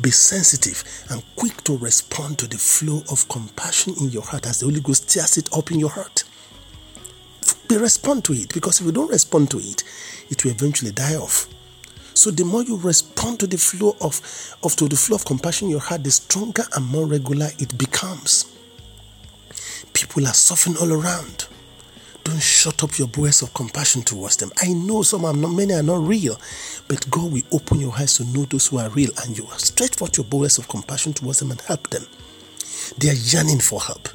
be 0.00 0.12
sensitive 0.12 0.84
and 1.10 1.24
quick 1.34 1.64
to 1.64 1.76
respond 1.76 2.38
to 2.38 2.46
the 2.46 2.56
flow 2.56 3.02
of 3.10 3.28
compassion 3.28 3.94
in 4.00 4.10
your 4.10 4.22
heart 4.22 4.46
as 4.46 4.60
the 4.60 4.66
Holy 4.66 4.80
Ghost 4.80 5.08
tears 5.10 5.36
it 5.36 5.52
up 5.52 5.72
in 5.72 5.80
your 5.80 5.90
heart. 5.90 6.22
Be 7.66 7.78
respond 7.78 8.24
to 8.26 8.32
it 8.32 8.54
because 8.54 8.78
if 8.78 8.86
you 8.86 8.92
don't 8.92 9.10
respond 9.10 9.50
to 9.50 9.58
it, 9.58 9.82
it 10.30 10.44
will 10.44 10.52
eventually 10.52 10.92
die 10.92 11.16
off. 11.16 11.48
So 12.14 12.30
the 12.30 12.44
more 12.44 12.62
you 12.62 12.76
respond 12.76 13.40
to 13.40 13.48
the 13.48 13.58
flow 13.58 13.96
of, 14.00 14.56
of 14.62 14.76
to 14.76 14.86
the 14.86 14.94
flow 14.94 15.16
of 15.16 15.24
compassion 15.24 15.66
in 15.66 15.72
your 15.72 15.80
heart, 15.80 16.04
the 16.04 16.12
stronger 16.12 16.62
and 16.76 16.86
more 16.86 17.06
regular 17.06 17.48
it 17.58 17.76
becomes. 17.76 18.56
People 19.94 20.28
are 20.28 20.34
suffering 20.34 20.76
all 20.76 20.92
around. 20.92 21.48
Don't 22.24 22.42
shut 22.42 22.82
up 22.82 22.98
your 22.98 23.08
voice 23.08 23.42
of 23.42 23.52
compassion 23.52 24.02
towards 24.02 24.36
them. 24.38 24.50
I 24.62 24.68
know 24.68 25.02
some 25.02 25.26
are 25.26 25.34
not, 25.34 25.52
many 25.52 25.74
are 25.74 25.82
not 25.82 26.06
real, 26.06 26.40
but 26.88 27.08
God 27.10 27.30
will 27.30 27.42
open 27.52 27.80
your 27.80 27.92
eyes 27.92 28.16
to 28.16 28.24
know 28.24 28.44
those 28.46 28.66
who 28.66 28.78
are 28.78 28.88
real, 28.88 29.10
and 29.22 29.36
you 29.36 29.46
stretch 29.58 29.96
forth 29.96 30.16
your 30.16 30.24
voice 30.24 30.56
of 30.56 30.66
compassion 30.68 31.12
towards 31.12 31.40
them 31.40 31.50
and 31.50 31.60
help 31.60 31.90
them. 31.90 32.06
They 32.98 33.10
are 33.10 33.14
yearning 33.14 33.60
for 33.60 33.80
help. 33.80 34.08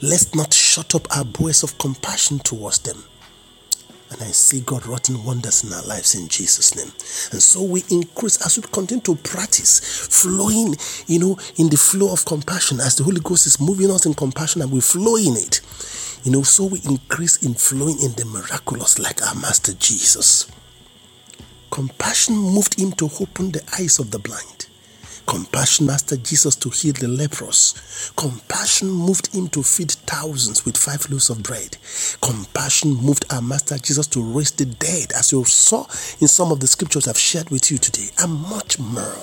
Let's 0.00 0.34
not 0.34 0.54
shut 0.54 0.94
up 0.94 1.08
our 1.16 1.24
voice 1.24 1.62
of 1.62 1.78
compassion 1.78 2.38
towards 2.38 2.78
them. 2.80 3.02
And 4.10 4.22
I 4.22 4.26
see 4.26 4.60
God 4.60 4.86
wrought 4.86 5.10
wonders 5.10 5.64
in 5.64 5.72
our 5.72 5.82
lives 5.82 6.14
in 6.14 6.28
Jesus' 6.28 6.74
name. 6.74 6.90
And 7.32 7.42
so 7.42 7.62
we 7.62 7.84
increase 7.90 8.44
as 8.44 8.56
we 8.56 8.62
continue 8.72 9.02
to 9.02 9.16
practice 9.16 9.80
flowing, 9.80 10.76
you 11.06 11.18
know, 11.18 11.38
in 11.56 11.68
the 11.68 11.76
flow 11.76 12.12
of 12.12 12.24
compassion 12.24 12.80
as 12.80 12.96
the 12.96 13.04
Holy 13.04 13.20
Ghost 13.20 13.46
is 13.46 13.60
moving 13.60 13.90
us 13.90 14.06
in 14.06 14.14
compassion 14.14 14.62
and 14.62 14.72
we 14.72 14.80
flow 14.80 15.16
in 15.16 15.36
it. 15.36 15.60
You 16.24 16.32
know, 16.32 16.42
so 16.42 16.66
we 16.66 16.80
increase 16.84 17.42
in 17.44 17.54
flowing 17.54 17.98
in 18.00 18.12
the 18.12 18.24
miraculous 18.24 18.98
like 18.98 19.22
our 19.22 19.34
Master 19.34 19.72
Jesus. 19.74 20.50
Compassion 21.70 22.36
moved 22.36 22.78
him 22.78 22.92
to 22.92 23.08
open 23.20 23.52
the 23.52 23.62
eyes 23.78 23.98
of 23.98 24.10
the 24.10 24.18
blind. 24.18 24.66
Compassion 25.26 25.86
Master 25.86 26.16
Jesus 26.16 26.56
to 26.56 26.70
heal 26.70 26.94
the 26.94 27.06
leprous. 27.06 28.10
Compassion 28.16 28.88
moved 28.88 29.34
him 29.34 29.46
to 29.48 29.62
feed 29.62 29.90
thousands 29.92 30.64
with 30.64 30.76
five 30.76 31.08
loaves 31.10 31.28
of 31.28 31.42
bread. 31.42 31.76
Compassion 32.22 32.94
moved 32.94 33.26
our 33.30 33.42
Master 33.42 33.76
Jesus 33.76 34.06
to 34.08 34.22
raise 34.22 34.52
the 34.52 34.64
dead, 34.64 35.12
as 35.12 35.32
you 35.32 35.44
saw 35.44 35.84
in 36.20 36.28
some 36.28 36.50
of 36.50 36.60
the 36.60 36.66
scriptures 36.66 37.06
I've 37.06 37.18
shared 37.18 37.50
with 37.50 37.70
you 37.70 37.76
today, 37.76 38.08
and 38.18 38.32
much 38.32 38.78
more. 38.78 39.18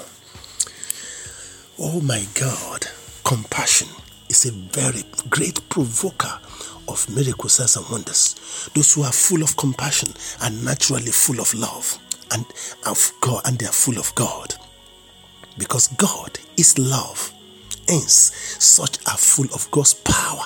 Oh 1.79 1.99
my 2.01 2.23
God, 2.35 2.85
compassion 3.23 3.87
is 4.29 4.45
a 4.45 4.51
very 4.51 5.03
great 5.29 5.67
provoker 5.69 6.39
of 6.87 7.09
miracles, 7.09 7.59
and 7.59 7.89
wonders. 7.89 8.69
Those 8.73 8.93
who 8.93 9.03
are 9.03 9.11
full 9.11 9.43
of 9.43 9.57
compassion 9.57 10.13
are 10.41 10.49
naturally 10.49 11.11
full 11.11 11.39
of 11.39 11.53
love 11.53 11.99
and 12.31 12.45
of 12.85 13.11
God, 13.21 13.41
and 13.45 13.57
they 13.57 13.65
are 13.65 13.71
full 13.71 13.97
of 13.97 14.13
God. 14.15 14.55
Because 15.57 15.87
God 15.89 16.37
is 16.57 16.77
love. 16.77 17.31
Hence, 17.87 18.31
such 18.59 18.97
are 19.07 19.17
full 19.17 19.47
of 19.53 19.69
God's 19.71 19.93
power 19.93 20.45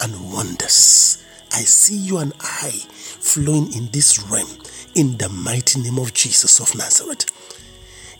and 0.00 0.32
wonders. 0.32 1.24
I 1.52 1.60
see 1.60 1.96
you 1.96 2.18
and 2.18 2.32
I 2.40 2.70
flowing 2.70 3.72
in 3.74 3.90
this 3.90 4.20
realm 4.24 4.48
in 4.94 5.16
the 5.18 5.28
mighty 5.28 5.80
name 5.80 5.98
of 5.98 6.14
Jesus 6.14 6.60
of 6.60 6.74
Nazareth. 6.76 7.26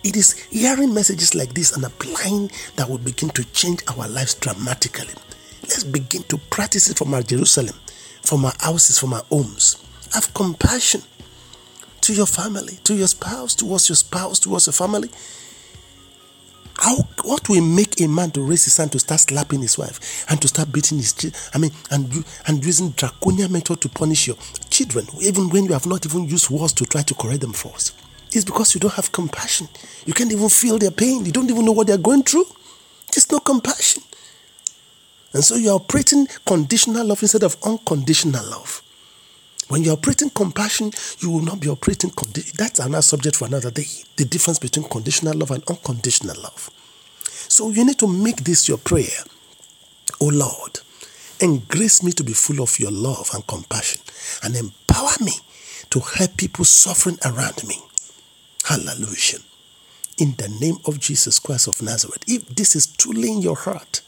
It 0.02 0.16
is 0.16 0.38
hearing 0.44 0.94
messages 0.94 1.34
like 1.34 1.52
this 1.52 1.76
and 1.76 1.84
applying 1.84 2.50
that 2.76 2.88
will 2.88 2.98
begin 2.98 3.28
to 3.30 3.44
change 3.52 3.82
our 3.88 4.08
lives 4.08 4.34
dramatically. 4.34 5.14
Let's 5.62 5.84
begin 5.84 6.22
to 6.24 6.38
practice 6.38 6.90
it 6.90 6.98
from 6.98 7.14
our 7.14 7.22
Jerusalem, 7.22 7.74
from 8.22 8.44
our 8.44 8.54
houses, 8.60 8.98
from 8.98 9.12
our 9.14 9.24
homes. 9.30 9.76
Have 10.12 10.32
compassion 10.34 11.02
to 12.00 12.14
your 12.14 12.26
family, 12.26 12.78
to 12.84 12.94
your 12.94 13.06
spouse, 13.06 13.54
towards 13.54 13.88
your 13.88 13.96
spouse, 13.96 14.38
towards 14.40 14.66
your 14.66 14.72
family. 14.72 15.10
How 16.78 16.96
what 17.24 17.48
will 17.50 17.60
make 17.62 18.00
a 18.00 18.08
man 18.08 18.30
to 18.30 18.40
raise 18.40 18.64
his 18.64 18.78
hand 18.78 18.92
to 18.92 18.98
start 18.98 19.20
slapping 19.20 19.60
his 19.60 19.76
wife 19.76 20.24
and 20.30 20.40
to 20.40 20.48
start 20.48 20.72
beating 20.72 20.96
his 20.96 21.12
children? 21.12 21.40
I 21.54 21.58
mean, 21.58 21.72
and 21.90 22.24
and 22.46 22.64
using 22.64 22.90
draconian 22.90 23.52
method 23.52 23.82
to 23.82 23.88
punish 23.90 24.26
your 24.26 24.36
children, 24.70 25.06
even 25.20 25.50
when 25.50 25.66
you 25.66 25.74
have 25.74 25.86
not 25.86 26.06
even 26.06 26.24
used 26.24 26.48
words 26.48 26.72
to 26.74 26.86
try 26.86 27.02
to 27.02 27.14
correct 27.14 27.42
them 27.42 27.52
first. 27.52 27.94
It's 28.32 28.44
because 28.44 28.74
you 28.74 28.80
don't 28.80 28.94
have 28.94 29.12
compassion. 29.12 29.68
You 30.06 30.14
can't 30.14 30.32
even 30.32 30.48
feel 30.48 30.78
their 30.78 30.90
pain. 30.92 31.26
You 31.26 31.32
don't 31.32 31.50
even 31.50 31.64
know 31.64 31.72
what 31.72 31.88
they're 31.88 31.98
going 31.98 32.22
through. 32.22 32.46
There's 33.12 33.30
no 33.30 33.40
compassion. 33.40 34.02
And 35.32 35.44
so 35.44 35.54
you're 35.54 35.74
operating 35.74 36.26
conditional 36.44 37.06
love 37.06 37.22
instead 37.22 37.44
of 37.44 37.56
unconditional 37.64 38.44
love. 38.50 38.82
When 39.68 39.84
you're 39.84 39.92
operating 39.92 40.30
compassion, 40.30 40.90
you 41.20 41.30
will 41.30 41.42
not 41.42 41.60
be 41.60 41.68
operating. 41.68 42.10
That's 42.56 42.80
another 42.80 43.02
subject 43.02 43.36
for 43.36 43.46
another 43.46 43.70
day. 43.70 43.86
The 44.16 44.24
difference 44.24 44.58
between 44.58 44.88
conditional 44.88 45.38
love 45.38 45.52
and 45.52 45.62
unconditional 45.68 46.34
love. 46.42 46.70
So 47.22 47.70
you 47.70 47.84
need 47.84 47.98
to 48.00 48.08
make 48.08 48.38
this 48.38 48.68
your 48.68 48.78
prayer. 48.78 49.06
Oh 50.20 50.26
Lord, 50.26 50.80
grace 51.68 52.02
me 52.02 52.10
to 52.12 52.24
be 52.24 52.32
full 52.32 52.60
of 52.60 52.78
your 52.80 52.90
love 52.90 53.30
and 53.32 53.46
compassion 53.46 54.00
and 54.42 54.56
empower 54.56 55.12
me 55.20 55.32
to 55.90 56.00
help 56.00 56.36
people 56.36 56.64
suffering 56.64 57.18
around 57.24 57.62
me. 57.66 57.76
Hallelujah. 58.64 59.38
In 60.18 60.34
the 60.36 60.48
name 60.60 60.76
of 60.84 60.98
Jesus 61.00 61.38
Christ 61.38 61.68
of 61.68 61.80
Nazareth, 61.80 62.24
if 62.26 62.46
this 62.48 62.74
is 62.76 62.86
truly 62.86 63.30
in 63.32 63.40
your 63.40 63.56
heart, 63.56 64.02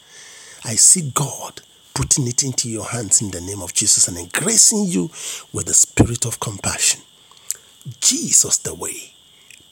I 0.65 0.75
see 0.75 1.11
God 1.13 1.61
putting 1.93 2.27
it 2.27 2.43
into 2.43 2.69
your 2.69 2.85
hands 2.85 3.21
in 3.21 3.31
the 3.31 3.41
name 3.41 3.61
of 3.61 3.73
Jesus 3.73 4.07
and 4.07 4.17
engracing 4.17 4.85
you 4.85 5.11
with 5.51 5.65
the 5.65 5.73
spirit 5.73 6.25
of 6.25 6.39
compassion. 6.39 7.01
Jesus 7.99 8.57
the 8.59 8.73
way, 8.73 9.13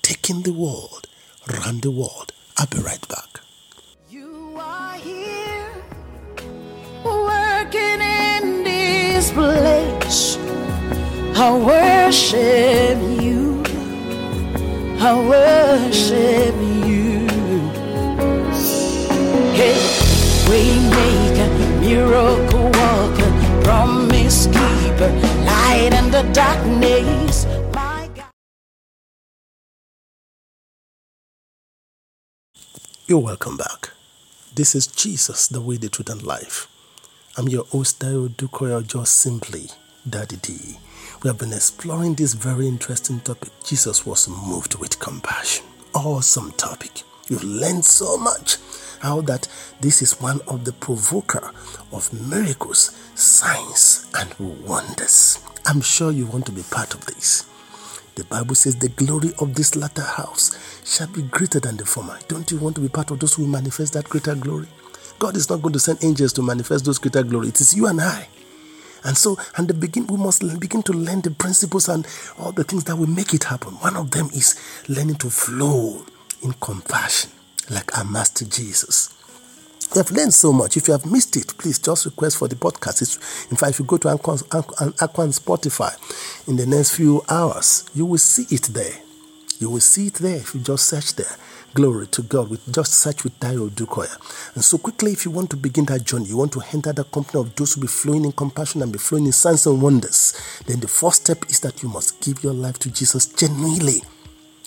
taking 0.01 0.41
the 0.41 0.51
world, 0.53 1.07
run 1.47 1.79
the 1.79 1.91
world. 1.91 2.33
I'll 2.57 2.67
be 2.67 2.79
right 2.79 3.05
back. 3.07 3.39
You 4.09 4.55
are 4.59 4.95
here 4.97 5.83
working 7.05 8.01
in 8.01 8.63
this 8.63 9.31
place. 9.31 10.37
I 11.37 11.57
worship 11.57 13.23
you. 13.23 13.63
I 14.99 15.15
worship 15.15 16.55
you. 16.55 16.80
Waymaker, 20.51 21.79
miracle 21.79 22.65
worker, 22.65 23.63
promise 23.63 24.47
keeper, 24.47 25.09
light 25.45 25.91
in 25.93 26.11
the 26.11 26.23
darkness. 26.33 27.45
My 27.73 28.09
God. 28.13 28.25
You're 33.07 33.19
welcome 33.19 33.55
back. 33.55 33.91
This 34.53 34.75
is 34.75 34.87
Jesus, 34.87 35.47
the 35.47 35.61
way, 35.61 35.77
the 35.77 35.87
truth, 35.87 36.09
and 36.09 36.21
life. 36.21 36.67
I'm 37.37 37.47
your 37.47 37.63
host, 37.63 38.01
Dayo 38.01 38.27
Odukoya, 38.27 38.85
just 38.85 39.13
simply 39.15 39.67
Daddy 40.09 40.35
D. 40.35 40.77
We 41.23 41.29
have 41.29 41.37
been 41.37 41.53
exploring 41.53 42.15
this 42.15 42.33
very 42.33 42.67
interesting 42.67 43.21
topic. 43.21 43.51
Jesus 43.63 44.05
was 44.05 44.27
moved 44.27 44.75
with 44.75 44.99
compassion. 44.99 45.65
Awesome 45.95 46.51
topic. 46.57 47.03
You've 47.31 47.45
learned 47.45 47.85
so 47.85 48.17
much. 48.17 48.57
How 48.99 49.21
that 49.21 49.47
this 49.79 50.01
is 50.01 50.19
one 50.19 50.41
of 50.49 50.65
the 50.65 50.73
provoker 50.73 51.53
of 51.93 52.11
miracles, 52.29 52.91
signs, 53.15 54.05
and 54.13 54.35
wonders. 54.67 55.39
I'm 55.65 55.79
sure 55.79 56.11
you 56.11 56.25
want 56.25 56.45
to 56.47 56.51
be 56.51 56.63
part 56.63 56.93
of 56.93 57.05
this. 57.05 57.45
The 58.15 58.25
Bible 58.25 58.53
says 58.55 58.75
the 58.75 58.89
glory 58.89 59.31
of 59.39 59.55
this 59.55 59.77
latter 59.77 60.01
house 60.01 60.59
shall 60.85 61.07
be 61.07 61.21
greater 61.21 61.61
than 61.61 61.77
the 61.77 61.85
former. 61.85 62.19
Don't 62.27 62.51
you 62.51 62.57
want 62.59 62.75
to 62.75 62.81
be 62.81 62.89
part 62.89 63.11
of 63.11 63.19
those 63.21 63.35
who 63.35 63.47
manifest 63.47 63.93
that 63.93 64.09
greater 64.09 64.35
glory? 64.35 64.67
God 65.17 65.37
is 65.37 65.49
not 65.49 65.61
going 65.61 65.73
to 65.73 65.79
send 65.79 66.03
angels 66.03 66.33
to 66.33 66.41
manifest 66.41 66.83
those 66.83 66.99
greater 66.99 67.23
glory. 67.23 67.47
It 67.47 67.61
is 67.61 67.73
you 67.73 67.87
and 67.87 68.01
I. 68.01 68.27
And 69.05 69.17
so, 69.17 69.37
and 69.55 69.69
the 69.69 69.73
begin, 69.73 70.05
we 70.07 70.17
must 70.17 70.59
begin 70.59 70.83
to 70.83 70.91
learn 70.91 71.21
the 71.21 71.31
principles 71.31 71.87
and 71.87 72.05
all 72.37 72.51
the 72.51 72.65
things 72.65 72.83
that 72.83 72.97
will 72.97 73.07
make 73.07 73.33
it 73.33 73.45
happen. 73.45 73.71
One 73.75 73.95
of 73.95 74.11
them 74.11 74.27
is 74.33 74.59
learning 74.89 75.15
to 75.19 75.29
flow 75.29 76.05
in 76.43 76.53
compassion, 76.53 77.31
like 77.69 77.97
our 77.97 78.03
Master 78.05 78.45
Jesus. 78.45 79.13
We 79.93 79.99
have 79.99 80.11
learned 80.11 80.33
so 80.33 80.53
much. 80.53 80.77
If 80.77 80.87
you 80.87 80.93
have 80.93 81.05
missed 81.05 81.35
it, 81.35 81.53
please 81.57 81.77
just 81.77 82.05
request 82.05 82.37
for 82.37 82.47
the 82.47 82.55
podcast. 82.55 83.01
It's, 83.01 83.17
in 83.51 83.57
fact, 83.57 83.71
if 83.71 83.79
you 83.79 83.85
go 83.85 83.97
to 83.97 84.09
Anchor 84.09 84.31
and 84.31 85.33
Spotify 85.33 86.47
in 86.47 86.55
the 86.55 86.65
next 86.65 86.95
few 86.95 87.21
hours, 87.27 87.89
you 87.93 88.05
will 88.05 88.17
see 88.17 88.45
it 88.55 88.63
there. 88.73 88.93
You 89.59 89.69
will 89.69 89.81
see 89.81 90.07
it 90.07 90.13
there 90.15 90.37
if 90.37 90.55
you 90.55 90.61
just 90.61 90.85
search 90.87 91.15
there. 91.15 91.35
Glory 91.73 92.07
to 92.07 92.21
God. 92.21 92.49
With 92.49 92.73
just 92.73 92.93
search 92.93 93.25
with 93.25 93.37
Dayo 93.39 93.69
Odukoya. 93.69 94.55
And 94.55 94.63
so 94.63 94.77
quickly, 94.77 95.11
if 95.11 95.25
you 95.25 95.31
want 95.31 95.49
to 95.51 95.57
begin 95.57 95.85
that 95.85 96.05
journey, 96.05 96.25
you 96.29 96.37
want 96.37 96.53
to 96.53 96.61
enter 96.73 96.93
the 96.93 97.03
company 97.03 97.41
of 97.41 97.53
those 97.55 97.73
who 97.73 97.81
be 97.81 97.87
flowing 97.87 98.23
in 98.23 98.31
compassion 98.31 98.81
and 98.81 98.93
be 98.93 98.97
flowing 98.97 99.25
in 99.25 99.33
signs 99.33 99.65
and 99.67 99.81
wonders, 99.81 100.33
then 100.67 100.79
the 100.79 100.87
first 100.87 101.23
step 101.25 101.43
is 101.49 101.59
that 101.59 101.83
you 101.83 101.89
must 101.89 102.21
give 102.21 102.43
your 102.43 102.53
life 102.53 102.79
to 102.79 102.89
Jesus 102.91 103.25
genuinely. 103.25 104.01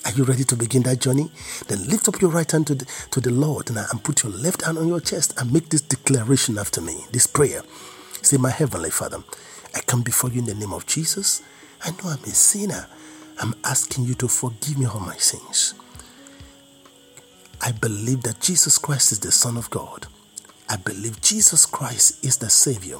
Are 0.05 0.13
you 0.13 0.25
ready 0.25 0.45
to 0.45 0.57
begin 0.57 0.83
that 0.83 1.01
journey? 1.01 1.31
Then 1.69 1.87
lift 1.89 2.09
up 2.09 2.21
your 2.21 2.31
right 2.31 2.51
hand 2.51 2.67
to 2.67 2.75
the, 2.75 2.85
to 3.11 3.21
the 3.21 3.31
Lord 3.31 3.71
and, 3.71 3.79
uh, 3.79 3.85
and 3.91 4.05
put 4.05 4.23
your 4.23 4.33
left 4.33 4.63
hand 4.63 4.77
on 4.79 4.87
your 4.87 5.01
chest 5.01 5.33
and 5.39 5.53
make 5.53 5.71
this 5.71 5.81
declaration 5.81 6.59
after 6.59 6.81
me, 6.81 7.05
this 7.11 7.27
prayer. 7.27 7.63
Say, 8.21 8.37
My 8.37 8.51
Heavenly 8.51 8.91
Father, 8.91 9.19
I 9.75 9.81
come 9.81 10.03
before 10.03 10.31
you 10.31 10.41
in 10.41 10.47
the 10.47 10.55
name 10.55 10.73
of 10.73 10.87
Jesus. 10.87 11.43
I 11.83 11.91
know 11.91 12.11
I'm 12.11 12.23
a 12.25 12.29
sinner. 12.29 12.87
I'm 13.41 13.55
asking 13.65 14.05
you 14.05 14.15
to 14.15 14.29
forgive 14.29 14.79
me 14.79 14.87
all 14.87 15.01
my 15.01 15.17
sins. 15.17 15.75
I 17.61 17.73
believe 17.73 18.23
that 18.23 18.41
Jesus 18.41 18.79
Christ 18.79 19.13
is 19.13 19.21
the 19.21 19.33
Son 19.33 19.57
of 19.57 19.71
God. 19.71 20.07
I 20.69 20.77
believe 20.77 21.21
Jesus 21.21 21.67
Christ 21.67 22.25
is 22.25 22.37
the 22.37 22.51
Savior. 22.51 22.99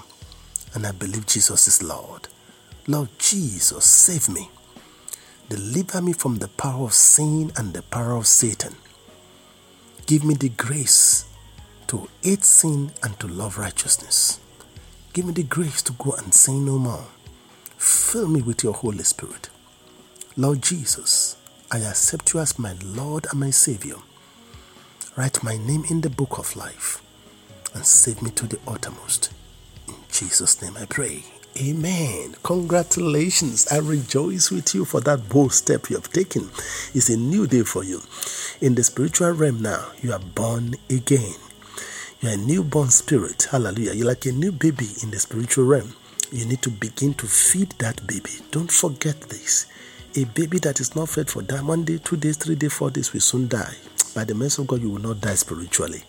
And 0.75 0.87
I 0.87 0.93
believe 0.93 1.27
Jesus 1.27 1.69
is 1.69 1.83
Lord. 1.83 2.29
Lord 2.87 3.09
Jesus, 3.19 3.85
save 3.85 4.29
me. 4.29 4.51
Deliver 5.55 6.03
me 6.03 6.13
from 6.13 6.39
the 6.39 6.49
power 6.49 6.87
of 6.87 6.95
sin 6.95 7.53
and 7.57 7.75
the 7.75 7.83
power 7.83 8.17
of 8.17 8.27
Satan. 8.27 8.75
Give 10.05 10.25
me 10.25 10.35
the 10.35 10.49
grace 10.49 11.27
to 11.87 12.09
hate 12.25 12.43
sin 12.43 12.91
and 13.05 13.17
to 13.21 13.29
love 13.29 13.57
righteousness. 13.57 14.41
Give 15.13 15.27
me 15.27 15.33
the 15.33 15.45
grace 15.45 15.81
to 15.83 15.93
go 15.93 16.11
and 16.15 16.35
sin 16.35 16.65
no 16.65 16.77
more. 16.77 17.07
Fill 17.79 18.27
me 18.27 18.43
with 18.43 18.65
your 18.65 18.73
Holy 18.73 19.05
Spirit. 19.05 19.49
Lord 20.37 20.61
Jesus, 20.61 21.37
I 21.71 21.79
accept 21.79 22.35
you 22.35 22.41
as 22.41 22.59
my 22.59 22.75
Lord 22.85 23.29
and 23.31 23.39
my 23.39 23.51
Savior. 23.51 23.99
Write 25.15 25.45
my 25.45 25.57
name 25.57 25.85
in 25.89 26.01
the 26.01 26.11
book 26.11 26.37
of 26.37 26.57
life 26.57 27.01
and 27.73 27.87
save 27.87 28.23
me 28.23 28.33
to 28.33 28.49
the 28.49 28.59
uttermost. 28.67 29.33
In 29.87 29.95
Jesus' 30.11 30.61
name 30.61 30.77
I 30.77 30.87
pray. 30.87 31.23
Amen. 31.57 32.35
Congratulations. 32.43 33.69
I 33.71 33.79
rejoice 33.79 34.51
with 34.51 34.75
you 34.75 34.85
for 34.85 35.01
that 35.03 35.29
bold 35.29 35.53
step 35.53 35.89
you 35.89 35.95
have 35.95 36.11
taken. 36.11 36.51
It's 36.95 37.09
a 37.11 37.17
new 37.17 37.47
day 37.47 37.63
for 37.63 37.85
you. 37.85 38.01
In 38.61 38.75
the 38.75 38.83
spiritual 38.83 39.31
realm 39.31 39.63
now, 39.63 39.93
you 40.03 40.13
are 40.13 40.19
born 40.19 40.75
again. 40.91 41.35
You 42.21 42.31
are 42.31 42.33
a 42.33 42.37
newborn 42.37 42.91
spirit. 42.91 43.47
Hallelujah. 43.53 43.93
You're 43.95 44.09
like 44.09 44.27
a 44.27 44.33
new 44.33 44.51
baby 44.51 44.89
in 45.05 45.13
the 45.13 45.21
spiritual 45.21 45.67
realm. 45.67 45.95
You 46.33 46.45
need 46.45 46.61
to 46.63 46.71
begin 46.71 47.15
to 47.15 47.27
feed 47.29 47.71
that 47.79 48.05
baby. 48.05 48.33
Don't 48.51 48.73
forget 48.73 49.21
this. 49.21 49.67
A 50.17 50.25
baby 50.25 50.59
that 50.59 50.81
is 50.81 50.97
not 50.97 51.09
fed 51.09 51.31
for 51.31 51.43
that 51.43 51.63
one 51.63 51.85
day, 51.85 51.99
two 51.99 52.17
days, 52.17 52.37
three 52.37 52.57
days, 52.57 52.73
four 52.73 52.91
days 52.91 53.13
will 53.13 53.21
soon 53.21 53.47
die. 53.47 53.77
By 54.13 54.25
the 54.25 54.35
mercy 54.35 54.61
of 54.61 54.67
God, 54.67 54.83
you 54.83 54.91
will 54.91 55.01
not 55.01 55.21
die 55.21 55.35
spiritually. 55.35 56.03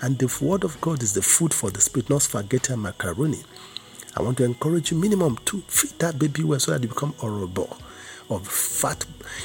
And 0.00 0.18
the 0.18 0.34
word 0.42 0.64
of 0.64 0.80
God 0.80 1.02
is 1.02 1.12
the 1.12 1.20
food 1.20 1.52
for 1.52 1.70
the 1.70 1.82
spirit, 1.82 2.08
not 2.08 2.22
spaghetti 2.22 2.72
and 2.72 2.82
macaroni. 2.82 3.42
I 4.16 4.22
want 4.22 4.38
to 4.38 4.44
encourage 4.44 4.90
you 4.90 4.96
minimum 4.98 5.38
to 5.46 5.60
feed 5.62 5.98
that 6.00 6.18
baby 6.18 6.42
well 6.42 6.58
so 6.58 6.72
that 6.72 6.82
you 6.82 6.88
become 6.88 7.14
horrible 7.18 7.76
or 8.28 8.40
fat, 8.40 9.04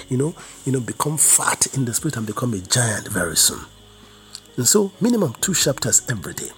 you 0.09 0.17
know, 0.17 0.35
you 0.65 0.71
know, 0.71 0.79
become 0.79 1.17
fat 1.17 1.67
in 1.75 1.85
the 1.85 1.93
spirit 1.93 2.17
and 2.17 2.25
become 2.27 2.53
a 2.53 2.59
giant 2.59 3.07
very 3.07 3.35
soon. 3.35 3.65
And 4.57 4.67
so 4.67 4.91
minimum 5.01 5.35
two 5.41 5.53
chapters 5.53 6.03
every 6.09 6.33
day. 6.33 6.49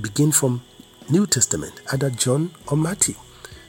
Begin 0.00 0.32
from 0.32 0.62
New 1.08 1.26
Testament, 1.26 1.80
either 1.92 2.10
John 2.10 2.50
or 2.66 2.76
Matthew. 2.76 3.14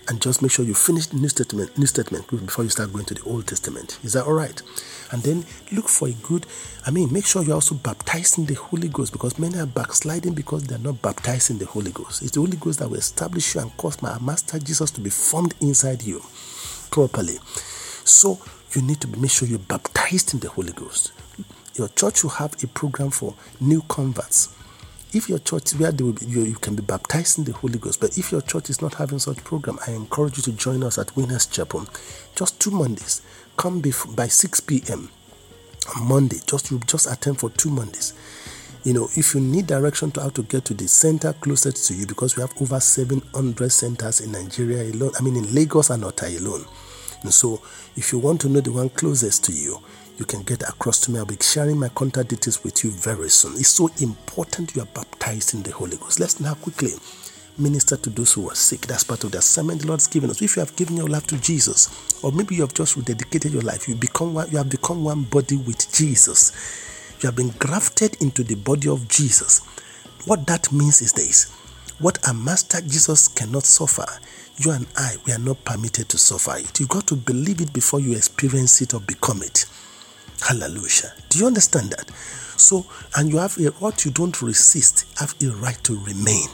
And 0.07 0.21
just 0.21 0.41
make 0.41 0.51
sure 0.51 0.65
you 0.65 0.73
finish 0.73 1.07
the 1.07 1.17
New 1.17 1.29
Testament, 1.29 1.77
New 1.77 1.85
Testament 1.85 2.27
before 2.29 2.65
you 2.65 2.69
start 2.69 2.91
going 2.91 3.05
to 3.05 3.13
the 3.13 3.23
Old 3.23 3.47
Testament. 3.47 3.99
Is 4.03 4.13
that 4.13 4.25
all 4.25 4.33
right? 4.33 4.61
And 5.13 5.21
then 5.21 5.45
look 5.71 5.87
for 5.87 6.07
a 6.07 6.11
good, 6.11 6.47
I 6.87 6.91
mean, 6.91 7.13
make 7.13 7.27
sure 7.27 7.43
you're 7.43 7.53
also 7.53 7.75
baptizing 7.75 8.45
the 8.45 8.55
Holy 8.55 8.87
Ghost 8.87 9.11
because 9.11 9.37
many 9.37 9.59
are 9.59 9.67
backsliding 9.67 10.33
because 10.33 10.63
they're 10.63 10.79
not 10.79 11.03
baptizing 11.03 11.59
the 11.59 11.67
Holy 11.67 11.91
Ghost. 11.91 12.23
It's 12.23 12.31
the 12.31 12.39
Holy 12.39 12.57
Ghost 12.57 12.79
that 12.79 12.89
will 12.89 12.97
establish 12.97 13.53
you 13.53 13.61
and 13.61 13.77
cause 13.77 14.01
my 14.01 14.17
Master 14.17 14.57
Jesus 14.57 14.89
to 14.89 15.01
be 15.01 15.11
formed 15.11 15.53
inside 15.61 16.01
you 16.01 16.23
properly. 16.89 17.37
So 18.03 18.39
you 18.73 18.81
need 18.81 19.01
to 19.01 19.07
make 19.19 19.29
sure 19.29 19.47
you're 19.47 19.59
baptized 19.59 20.33
in 20.33 20.39
the 20.39 20.49
Holy 20.49 20.73
Ghost. 20.73 21.13
Your 21.75 21.89
church 21.89 22.23
will 22.23 22.31
have 22.31 22.61
a 22.63 22.67
program 22.67 23.11
for 23.11 23.35
new 23.61 23.83
converts 23.87 24.49
if 25.13 25.29
your 25.29 25.39
church 25.39 25.73
where 25.75 25.91
be, 25.91 26.03
you, 26.25 26.41
you, 26.43 26.55
can 26.55 26.75
be 26.75 26.81
baptized 26.81 27.37
in 27.37 27.43
the 27.43 27.53
Holy 27.53 27.77
Ghost, 27.77 28.01
but 28.01 28.17
if 28.17 28.31
your 28.31 28.41
church 28.41 28.69
is 28.69 28.81
not 28.81 28.95
having 28.95 29.19
such 29.19 29.37
program, 29.43 29.77
I 29.87 29.91
encourage 29.91 30.37
you 30.37 30.43
to 30.43 30.51
join 30.53 30.83
us 30.83 30.97
at 30.97 31.15
Winners 31.15 31.45
Chapel. 31.45 31.85
Just 32.35 32.59
two 32.59 32.71
Mondays. 32.71 33.21
Come 33.55 33.79
before, 33.79 34.13
by 34.13 34.27
6 34.27 34.59
p.m. 34.61 35.09
on 35.95 36.07
Monday. 36.07 36.37
Just 36.47 36.71
you 36.71 36.79
just 36.79 37.05
attend 37.11 37.39
for 37.39 37.51
two 37.51 37.69
Mondays. 37.69 38.13
You 38.83 38.93
know, 38.93 39.07
if 39.15 39.35
you 39.35 39.39
need 39.39 39.67
direction 39.67 40.11
to 40.11 40.21
how 40.21 40.29
to 40.29 40.43
get 40.43 40.65
to 40.65 40.73
the 40.73 40.87
center 40.87 41.31
closest 41.33 41.87
to 41.87 41.93
you, 41.93 42.07
because 42.07 42.35
we 42.35 42.41
have 42.41 42.59
over 42.61 42.79
700 42.79 43.71
centers 43.71 44.19
in 44.19 44.31
Nigeria 44.31 44.91
alone, 44.91 45.11
I 45.17 45.21
mean 45.21 45.35
in 45.35 45.53
Lagos 45.53 45.89
and 45.91 46.03
Ota 46.03 46.25
alone. 46.27 46.65
And 47.21 47.33
so, 47.33 47.61
if 47.95 48.11
you 48.11 48.19
want 48.19 48.41
to 48.41 48.49
know 48.49 48.59
the 48.59 48.71
one 48.71 48.89
closest 48.89 49.45
to 49.45 49.53
you, 49.53 49.79
you 50.17 50.25
can 50.25 50.43
get 50.43 50.61
across 50.63 50.99
to 51.01 51.11
me. 51.11 51.19
I'll 51.19 51.25
be 51.25 51.37
sharing 51.41 51.79
my 51.79 51.89
contact 51.89 52.29
details 52.29 52.63
with 52.63 52.83
you 52.83 52.91
very 52.91 53.29
soon. 53.29 53.53
It's 53.53 53.69
so 53.69 53.89
important 54.01 54.75
you 54.75 54.81
are 54.83 54.93
baptized 54.93 55.53
in 55.53 55.63
the 55.63 55.71
Holy 55.71 55.97
Ghost. 55.97 56.19
Let's 56.19 56.39
now 56.39 56.53
quickly 56.53 56.91
minister 57.57 57.97
to 57.97 58.09
those 58.09 58.33
who 58.33 58.49
are 58.49 58.55
sick. 58.55 58.81
That's 58.81 59.03
part 59.03 59.23
of 59.23 59.31
the 59.31 59.39
assignment 59.39 59.81
the 59.81 59.87
Lord's 59.87 60.07
given 60.07 60.29
us. 60.29 60.41
If 60.41 60.55
you 60.55 60.61
have 60.61 60.75
given 60.75 60.97
your 60.97 61.07
life 61.07 61.27
to 61.27 61.39
Jesus, 61.39 62.23
or 62.23 62.31
maybe 62.31 62.55
you 62.55 62.61
have 62.61 62.73
just 62.73 62.97
rededicated 62.97 63.53
your 63.53 63.61
life, 63.61 63.87
you 63.87 63.95
become 63.95 64.33
one, 64.33 64.49
you 64.51 64.57
have 64.57 64.69
become 64.69 65.03
one 65.03 65.23
body 65.23 65.57
with 65.57 65.91
Jesus. 65.93 66.51
You 67.21 67.27
have 67.27 67.35
been 67.35 67.53
grafted 67.59 68.21
into 68.21 68.43
the 68.43 68.55
body 68.55 68.89
of 68.89 69.07
Jesus. 69.07 69.59
What 70.25 70.47
that 70.47 70.71
means 70.71 71.01
is 71.01 71.13
this: 71.13 71.51
what 71.99 72.17
a 72.27 72.33
master 72.33 72.81
Jesus 72.81 73.27
cannot 73.27 73.63
suffer, 73.63 74.05
you 74.57 74.71
and 74.71 74.87
I 74.95 75.15
we 75.25 75.33
are 75.33 75.39
not 75.39 75.63
permitted 75.63 76.09
to 76.09 76.17
suffer 76.17 76.57
it. 76.57 76.79
You've 76.79 76.89
got 76.89 77.07
to 77.07 77.15
believe 77.15 77.61
it 77.61 77.71
before 77.73 77.99
you 77.99 78.15
experience 78.15 78.81
it 78.81 78.93
or 78.93 78.99
become 78.99 79.41
it. 79.43 79.65
Hallelujah. 80.43 81.13
Do 81.29 81.39
you 81.39 81.47
understand 81.47 81.91
that? 81.91 82.09
So, 82.57 82.85
and 83.15 83.31
you 83.31 83.37
have 83.37 83.57
a, 83.59 83.67
what 83.79 84.03
you 84.03 84.11
don't 84.11 84.41
resist 84.41 85.05
have 85.17 85.33
a 85.41 85.47
right 85.55 85.81
to 85.85 85.97
remain. 85.99 86.47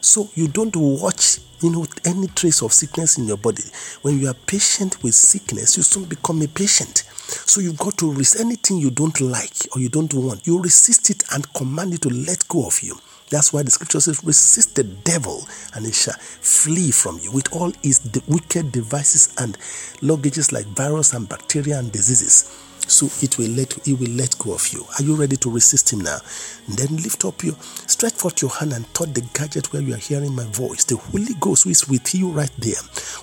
So 0.00 0.28
you 0.36 0.46
don't 0.46 0.74
watch, 0.76 1.38
you 1.60 1.70
know, 1.70 1.84
any 2.04 2.28
trace 2.28 2.62
of 2.62 2.72
sickness 2.72 3.18
in 3.18 3.24
your 3.26 3.36
body. 3.36 3.64
When 4.02 4.20
you 4.20 4.28
are 4.28 4.34
patient 4.34 5.02
with 5.02 5.16
sickness, 5.16 5.76
you 5.76 5.82
soon 5.82 6.04
become 6.04 6.42
a 6.42 6.46
patient. 6.46 6.98
So 7.26 7.60
you've 7.60 7.78
got 7.78 7.98
to 7.98 8.12
resist 8.12 8.40
anything 8.40 8.78
you 8.78 8.92
don't 8.92 9.20
like 9.20 9.66
or 9.74 9.80
you 9.80 9.88
don't 9.88 10.14
want. 10.14 10.46
You 10.46 10.62
resist 10.62 11.10
it 11.10 11.24
and 11.32 11.52
command 11.54 11.92
it 11.94 12.02
to 12.02 12.10
let 12.10 12.46
go 12.46 12.68
of 12.68 12.80
you. 12.82 12.96
That's 13.30 13.52
why 13.52 13.64
the 13.64 13.70
scripture 13.72 14.00
says, 14.00 14.22
resist 14.22 14.76
the 14.76 14.84
devil 14.84 15.42
and 15.74 15.84
he 15.84 15.90
shall 15.90 16.14
flee 16.14 16.92
from 16.92 17.18
you 17.18 17.32
with 17.32 17.52
all 17.52 17.72
his 17.82 18.00
wicked 18.28 18.70
devices 18.70 19.34
and 19.38 19.58
luggages 20.02 20.52
like 20.52 20.66
virus 20.66 21.14
and 21.14 21.28
bacteria 21.28 21.80
and 21.80 21.90
diseases 21.90 22.60
so 22.88 23.06
it 23.24 23.38
will 23.38 23.50
let 23.50 23.72
he 23.84 23.92
will 23.92 24.10
let 24.10 24.38
go 24.38 24.54
of 24.54 24.68
you. 24.68 24.86
Are 24.98 25.02
you 25.02 25.14
ready 25.14 25.36
to 25.36 25.50
resist 25.50 25.92
him 25.92 26.00
now? 26.00 26.18
Then 26.68 26.96
lift 26.96 27.24
up 27.24 27.42
your 27.42 27.54
stretch 27.86 28.14
forth 28.14 28.42
your 28.42 28.50
hand 28.50 28.72
and 28.72 28.92
touch 28.94 29.12
the 29.12 29.22
gadget 29.32 29.72
where 29.72 29.82
you 29.82 29.94
are 29.94 29.98
hearing 29.98 30.34
my 30.34 30.44
voice. 30.44 30.84
The 30.84 30.96
Holy 30.96 31.34
Ghost 31.40 31.64
who 31.64 31.70
is 31.70 31.88
with 31.88 32.14
you 32.14 32.30
right 32.30 32.52
there 32.58 32.80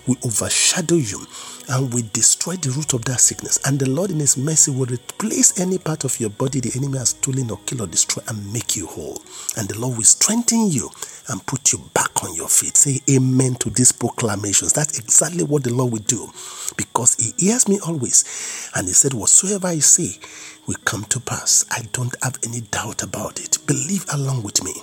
will 0.07 0.17
overshadow 0.23 0.95
you 0.95 1.25
and 1.69 1.93
will 1.93 2.03
destroy 2.13 2.55
the 2.55 2.71
root 2.71 2.93
of 2.93 3.05
that 3.05 3.19
sickness. 3.19 3.59
And 3.65 3.79
the 3.79 3.89
Lord 3.89 4.11
in 4.11 4.19
His 4.19 4.37
mercy 4.37 4.71
will 4.71 4.85
replace 4.85 5.59
any 5.59 5.77
part 5.77 6.03
of 6.03 6.19
your 6.19 6.29
body 6.29 6.59
the 6.59 6.71
enemy 6.75 6.97
has 6.97 7.09
stolen 7.09 7.51
or 7.51 7.59
killed 7.65 7.81
or 7.81 7.87
destroyed 7.87 8.25
and 8.29 8.53
make 8.53 8.75
you 8.75 8.87
whole. 8.87 9.21
And 9.57 9.67
the 9.67 9.79
Lord 9.79 9.97
will 9.97 10.03
strengthen 10.03 10.67
you 10.71 10.89
and 11.29 11.45
put 11.45 11.71
you 11.71 11.79
back 11.93 12.23
on 12.23 12.35
your 12.35 12.47
feet. 12.49 12.77
Say 12.77 12.99
amen 13.09 13.55
to 13.55 13.69
these 13.69 13.91
proclamations. 13.91 14.73
That's 14.73 14.99
exactly 14.99 15.43
what 15.43 15.63
the 15.63 15.73
Lord 15.73 15.93
will 15.93 15.99
do 15.99 16.29
because 16.77 17.15
He 17.15 17.33
hears 17.47 17.67
me 17.67 17.79
always. 17.85 18.69
And 18.75 18.87
He 18.87 18.93
said, 18.93 19.13
Whatsoever 19.13 19.67
I 19.67 19.79
say 19.79 20.19
will 20.67 20.77
come 20.85 21.03
to 21.05 21.19
pass. 21.19 21.65
I 21.71 21.83
don't 21.91 22.15
have 22.23 22.37
any 22.45 22.61
doubt 22.61 23.03
about 23.03 23.39
it. 23.39 23.57
Believe 23.67 24.05
along 24.13 24.43
with 24.43 24.63
me. 24.63 24.73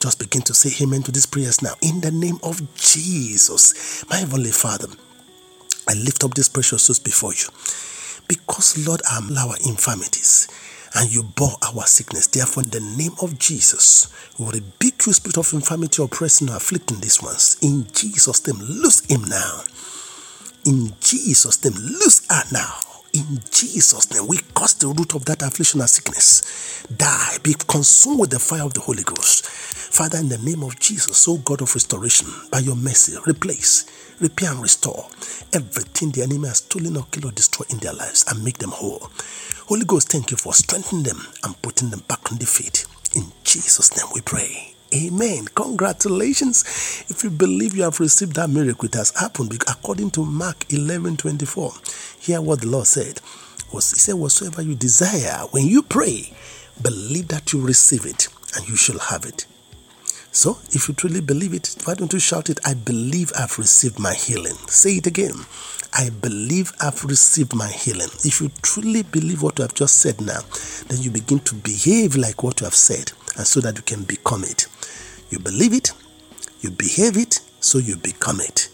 Just 0.00 0.18
begin 0.18 0.40
to 0.42 0.54
say 0.54 0.82
amen 0.82 1.02
to 1.02 1.12
these 1.12 1.26
prayers 1.26 1.60
now. 1.60 1.74
In 1.82 2.00
the 2.00 2.10
name 2.10 2.38
of 2.42 2.74
Jesus, 2.74 4.02
my 4.08 4.16
Heavenly 4.16 4.50
Father, 4.50 4.86
I 5.90 5.94
lift 5.94 6.22
up 6.22 6.34
these 6.34 6.48
precious 6.48 6.84
souls 6.84 7.00
before 7.00 7.32
you. 7.34 7.48
Because, 8.28 8.86
Lord, 8.86 9.02
I 9.10 9.16
am 9.16 9.36
our 9.36 9.56
infirmities 9.66 10.46
and 10.94 11.12
you 11.12 11.24
bore 11.24 11.56
our 11.62 11.84
sickness. 11.84 12.28
Therefore, 12.28 12.62
in 12.62 12.70
the 12.70 12.78
name 12.78 13.16
of 13.20 13.40
Jesus, 13.40 14.06
we 14.38 14.46
rebuke 14.46 15.06
you, 15.06 15.12
spirit 15.12 15.36
of 15.36 15.52
infirmity, 15.52 16.00
oppressing 16.00 16.48
or 16.48 16.56
afflicting 16.56 17.00
these 17.00 17.20
ones. 17.20 17.56
In 17.60 17.88
Jesus' 17.92 18.46
name, 18.46 18.60
loose 18.60 19.04
him 19.06 19.24
now. 19.24 19.62
In 20.64 20.92
Jesus' 21.00 21.64
name, 21.64 21.74
loose 21.74 22.24
her 22.30 22.44
now. 22.52 22.89
In 23.12 23.40
Jesus' 23.50 24.12
name, 24.12 24.28
we 24.28 24.38
cause 24.54 24.74
the 24.74 24.86
root 24.86 25.14
of 25.14 25.24
that 25.24 25.42
affliction 25.42 25.80
and 25.80 25.90
sickness. 25.90 26.86
Die, 26.96 27.38
be 27.42 27.54
consumed 27.66 28.20
with 28.20 28.30
the 28.30 28.38
fire 28.38 28.62
of 28.62 28.74
the 28.74 28.80
Holy 28.80 29.02
Ghost. 29.02 29.46
Father, 29.46 30.18
in 30.18 30.28
the 30.28 30.38
name 30.38 30.62
of 30.62 30.78
Jesus, 30.78 31.26
O 31.26 31.38
God 31.38 31.60
of 31.60 31.74
restoration, 31.74 32.28
by 32.52 32.60
your 32.60 32.76
mercy, 32.76 33.16
replace, 33.26 34.14
repair, 34.20 34.52
and 34.52 34.62
restore 34.62 35.08
everything 35.52 36.10
the 36.12 36.22
enemy 36.22 36.46
has 36.46 36.58
stolen 36.58 36.96
or 36.96 37.06
killed 37.10 37.26
or 37.26 37.32
destroyed 37.32 37.70
in 37.72 37.78
their 37.78 37.94
lives 37.94 38.24
and 38.30 38.44
make 38.44 38.58
them 38.58 38.70
whole. 38.70 39.10
Holy 39.66 39.84
Ghost, 39.84 40.10
thank 40.10 40.30
you 40.30 40.36
for 40.36 40.54
strengthening 40.54 41.02
them 41.02 41.20
and 41.42 41.60
putting 41.62 41.90
them 41.90 42.02
back 42.06 42.30
on 42.30 42.38
the 42.38 42.46
feet. 42.46 42.86
In 43.16 43.24
Jesus' 43.42 43.96
name 43.96 44.06
we 44.14 44.20
pray. 44.20 44.69
Amen. 44.92 45.46
Congratulations. 45.54 47.04
If 47.08 47.22
you 47.22 47.30
believe 47.30 47.76
you 47.76 47.84
have 47.84 48.00
received 48.00 48.34
that 48.34 48.50
miracle, 48.50 48.86
it 48.86 48.94
has 48.94 49.16
happened 49.16 49.52
according 49.68 50.10
to 50.12 50.24
Mark 50.24 50.72
11 50.72 51.16
24. 51.16 51.72
Hear 52.18 52.42
what 52.42 52.62
the 52.62 52.66
Lord 52.66 52.88
said. 52.88 53.20
He 53.70 53.80
said, 53.80 54.16
Whatsoever 54.16 54.62
you 54.62 54.74
desire, 54.74 55.46
when 55.52 55.66
you 55.66 55.82
pray, 55.82 56.32
believe 56.82 57.28
that 57.28 57.52
you 57.52 57.60
receive 57.60 58.04
it 58.04 58.26
and 58.56 58.68
you 58.68 58.74
shall 58.74 58.98
have 58.98 59.24
it. 59.24 59.46
So, 60.32 60.58
if 60.72 60.88
you 60.88 60.94
truly 60.94 61.20
believe 61.20 61.54
it, 61.54 61.76
why 61.84 61.94
don't 61.94 62.12
you 62.12 62.18
shout 62.18 62.50
it? 62.50 62.58
I 62.64 62.74
believe 62.74 63.32
I've 63.38 63.58
received 63.58 63.98
my 63.98 64.14
healing. 64.14 64.54
Say 64.66 64.94
it 64.96 65.06
again. 65.06 65.34
I 65.92 66.10
believe 66.10 66.72
I've 66.80 67.04
received 67.04 67.54
my 67.54 67.68
healing. 67.68 68.08
If 68.24 68.40
you 68.40 68.50
truly 68.62 69.02
believe 69.02 69.42
what 69.42 69.58
you 69.58 69.62
have 69.62 69.74
just 69.74 69.96
said 69.96 70.20
now, 70.20 70.40
then 70.88 71.00
you 71.02 71.10
begin 71.10 71.40
to 71.40 71.54
behave 71.54 72.16
like 72.16 72.42
what 72.42 72.60
you 72.60 72.64
have 72.64 72.74
said, 72.74 73.12
and 73.36 73.46
so 73.46 73.60
that 73.60 73.76
you 73.76 73.82
can 73.82 74.04
become 74.04 74.44
it. 74.44 74.66
You 75.30 75.38
believe 75.38 75.72
it, 75.72 75.92
you 76.60 76.70
behave 76.70 77.16
it, 77.16 77.40
so 77.60 77.78
you 77.78 77.96
become 77.96 78.40
it. 78.40 78.68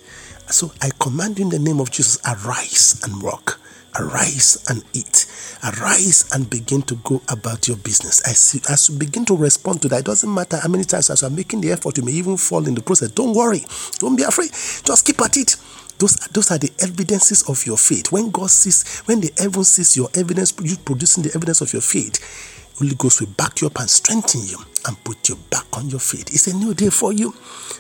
So 0.49 0.73
I 0.81 0.91
command 0.99 1.39
you 1.39 1.45
in 1.45 1.51
the 1.51 1.59
name 1.59 1.81
of 1.81 1.91
Jesus, 1.91 2.19
arise 2.27 3.01
and 3.05 3.23
walk. 3.23 3.61
Arise 3.99 4.63
and 4.69 4.85
eat. 4.93 5.27
Arise 5.65 6.29
and 6.35 6.51
begin 6.51 6.83
to 6.83 6.97
go 6.97 7.23
about 7.31 7.67
your 7.67 7.79
business. 7.79 8.23
I 8.27 8.33
see 8.33 8.61
as 8.69 8.91
you 8.91 8.99
begin 8.99 9.25
to 9.25 9.37
respond 9.37 9.81
to 9.83 9.89
that, 9.89 10.01
it 10.01 10.05
doesn't 10.05 10.33
matter 10.33 10.59
how 10.59 10.69
many 10.69 10.85
times 10.85 11.09
as 11.09 11.23
you 11.23 11.29
are 11.29 11.31
making 11.31 11.63
the 11.63 11.73
effort, 11.73 11.97
you 11.97 12.05
may 12.05 12.13
even 12.13 12.37
fall 12.37 12.69
in 12.69 12.75
the 12.75 12.83
process. 12.83 13.11
Don't 13.11 13.35
worry. 13.35 13.65
Don't 13.99 14.15
be 14.15 14.23
afraid. 14.23 14.51
Just 14.51 15.07
keep 15.07 15.21
at 15.23 15.39
it. 15.39 15.57
Those, 15.99 16.17
those 16.33 16.51
are 16.51 16.59
the 16.59 16.71
evidences 16.81 17.49
of 17.49 17.65
your 17.67 17.79
faith. 17.79 18.13
When 18.13 18.31
God 18.31 18.51
sees, 18.51 19.01
when 19.07 19.21
the 19.21 19.33
heaven 19.39 19.65
sees 19.65 19.97
your 19.97 20.09
evidence, 20.15 20.55
you 20.63 20.77
producing 20.77 21.23
the 21.25 21.35
evidence 21.35 21.61
of 21.61 21.73
your 21.73 21.83
faith, 21.83 22.19
Holy 22.79 22.95
Ghost 22.95 23.21
will 23.21 23.29
back 23.29 23.61
you 23.61 23.69
up 23.69 23.79
and 23.79 23.89
strengthen 23.89 24.43
you 24.45 24.59
and 24.87 25.03
put 25.05 25.29
you 25.29 25.37
back 25.51 25.67
on 25.73 25.89
your 25.89 26.01
feet. 26.01 26.33
It's 26.33 26.47
a 26.47 26.57
new 26.57 26.75
day 26.75 26.91
for 26.91 27.13
you. 27.13 27.35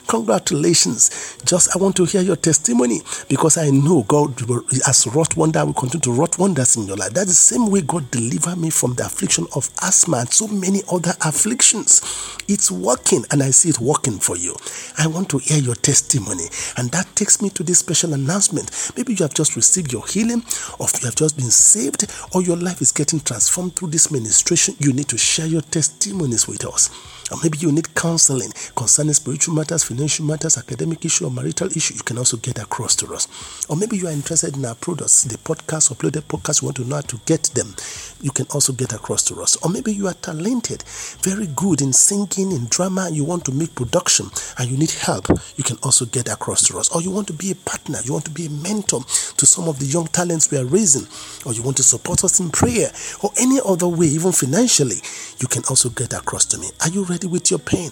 Congratulations. 0.09 1.37
Just 1.45 1.75
I 1.75 1.79
want 1.79 1.97
to 1.97 2.05
hear 2.05 2.23
your 2.23 2.37
testimony 2.37 3.01
because 3.29 3.59
I 3.59 3.71
know 3.71 4.05
God 4.05 4.38
has 4.85 5.07
wrought 5.09 5.37
wonder, 5.37 5.64
will 5.64 5.73
continue 5.73 6.03
to 6.03 6.12
wrought 6.12 6.38
wonders 6.38 6.77
in 6.77 6.87
your 6.87 6.97
life. 6.97 7.11
That's 7.11 7.29
the 7.29 7.35
same 7.35 7.71
way 7.71 7.81
God 7.81 8.11
delivered 8.11 8.57
me 8.57 8.71
from 8.71 8.95
the 8.95 9.05
affliction 9.07 9.47
of 9.55 9.69
asthma 9.83 10.19
and 10.19 10.33
so 10.33 10.47
many 10.47 10.83
other 10.92 11.12
afflictions. 11.23 12.03
It's 12.49 12.71
working 12.71 13.25
and 13.31 13.42
I 13.42 13.51
see 13.51 13.71
it 13.71 13.81
working 13.81 14.19
for 14.19 14.37
you. 14.37 14.55
I 14.99 15.07
want 15.09 15.29
to 15.31 15.38
hear 15.38 15.59
your 15.59 15.75
testimony. 15.75 16.47
And 16.77 16.90
that 16.92 17.07
takes 17.16 17.42
me 17.42 17.51
to 17.51 17.62
this 17.64 17.81
special 17.81 18.12
announcement. 18.14 18.92
Maybe 18.97 19.14
you 19.14 19.25
have 19.25 19.35
just 19.35 19.57
received 19.57 19.92
your 19.92 20.07
healing, 20.07 20.42
or 20.79 20.87
you 21.01 21.07
have 21.07 21.16
just 21.16 21.37
been 21.37 21.51
saved, 21.51 22.07
or 22.33 22.42
your 22.42 22.57
life 22.57 22.81
is 22.81 22.92
getting 22.92 23.21
transformed 23.21 23.75
through 23.75 23.88
this 23.88 24.11
ministration. 24.11 24.77
You 24.79 24.92
need 24.92 25.09
to 25.09 25.19
share 25.19 25.47
your 25.47 25.62
testimonies 25.62 26.47
with 26.47 26.64
us. 26.64 26.90
Or 27.32 27.38
maybe 27.42 27.59
you 27.59 27.72
need 27.72 27.92
counseling 27.94 28.52
concerning 28.76 29.14
spiritual 29.14 29.54
matters, 29.54 29.82
financial 29.82 30.24
matters, 30.24 30.59
academic 30.59 31.04
issue, 31.04 31.24
or 31.26 31.30
marital 31.30 31.68
issue. 31.68 31.94
You 31.94 32.02
can 32.02 32.18
also 32.18 32.37
get 32.37 32.59
across 32.59 32.94
to 32.96 33.12
us. 33.14 33.26
Or 33.68 33.76
maybe 33.76 33.96
you 33.96 34.06
are 34.06 34.12
interested 34.12 34.56
in 34.56 34.64
our 34.64 34.76
products, 34.76 35.24
the 35.24 35.37
podcast, 35.38 35.92
uploaded 35.92 36.22
podcast, 36.22 36.62
you 36.62 36.66
want 36.66 36.76
to 36.76 36.85
know 36.85 36.96
how 36.96 37.00
to 37.02 37.20
get 37.26 37.42
them. 37.54 37.74
You 38.22 38.31
can 38.31 38.46
also 38.55 38.72
get 38.72 38.92
across 38.92 39.22
to 39.24 39.42
us. 39.42 39.57
Or 39.62 39.70
maybe 39.70 39.92
you 39.92 40.07
are 40.09 40.14
talented, 40.14 40.83
very 41.22 41.46
good 41.48 41.83
in 41.83 41.92
singing, 41.92 42.52
in 42.52 42.66
drama, 42.70 43.11
you 43.11 43.24
want 43.24 43.44
to 43.44 43.52
make 43.52 43.74
production 43.74 44.26
and 44.59 44.70
you 44.70 44.76
need 44.79 44.92
help. 44.92 45.29
You 45.57 45.64
can 45.64 45.76
also 45.83 46.07
get 46.07 46.29
across 46.33 46.66
to 46.68 46.79
us. 46.79 46.88
Or 46.94 47.02
you 47.02 47.11
want 47.11 47.26
to 47.26 47.35
be 47.35 47.50
a 47.50 47.55
partner, 47.55 47.98
you 48.05 48.12
want 48.12 48.24
to 48.24 48.31
be 48.31 48.46
a 48.46 48.50
mentor 48.50 49.02
to 49.37 49.46
some 49.46 49.68
of 49.68 49.79
the 49.79 49.87
young 49.87 50.07
talents 50.07 50.50
we 50.50 50.59
are 50.59 50.64
raising, 50.64 51.07
or 51.44 51.52
you 51.52 51.62
want 51.62 51.76
to 51.76 51.83
support 51.83 52.24
us 52.24 52.40
in 52.40 52.50
prayer, 52.50 52.90
or 53.22 53.31
any 53.38 53.61
other 53.64 53.88
way, 53.88 54.07
even 54.07 54.33
financially, 54.33 54.96
you 55.38 55.48
can 55.48 55.62
also 55.68 55.90
get 55.90 56.14
across 56.14 56.46
to 56.46 56.59
me. 56.59 56.68
Are 56.81 56.88
you 56.88 57.05
ready? 57.05 57.26
with 57.26 57.50
your 57.50 57.61
pen. 57.61 57.90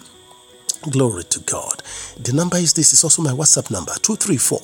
Glory 0.91 1.25
to 1.25 1.41
God. 1.41 1.83
The 2.21 2.35
number 2.35 2.59
is 2.59 2.75
this, 2.75 2.93
it's 2.93 3.05
also 3.05 3.23
my 3.23 3.31
WhatsApp 3.31 3.71
number 3.71 3.93
234 4.03 4.61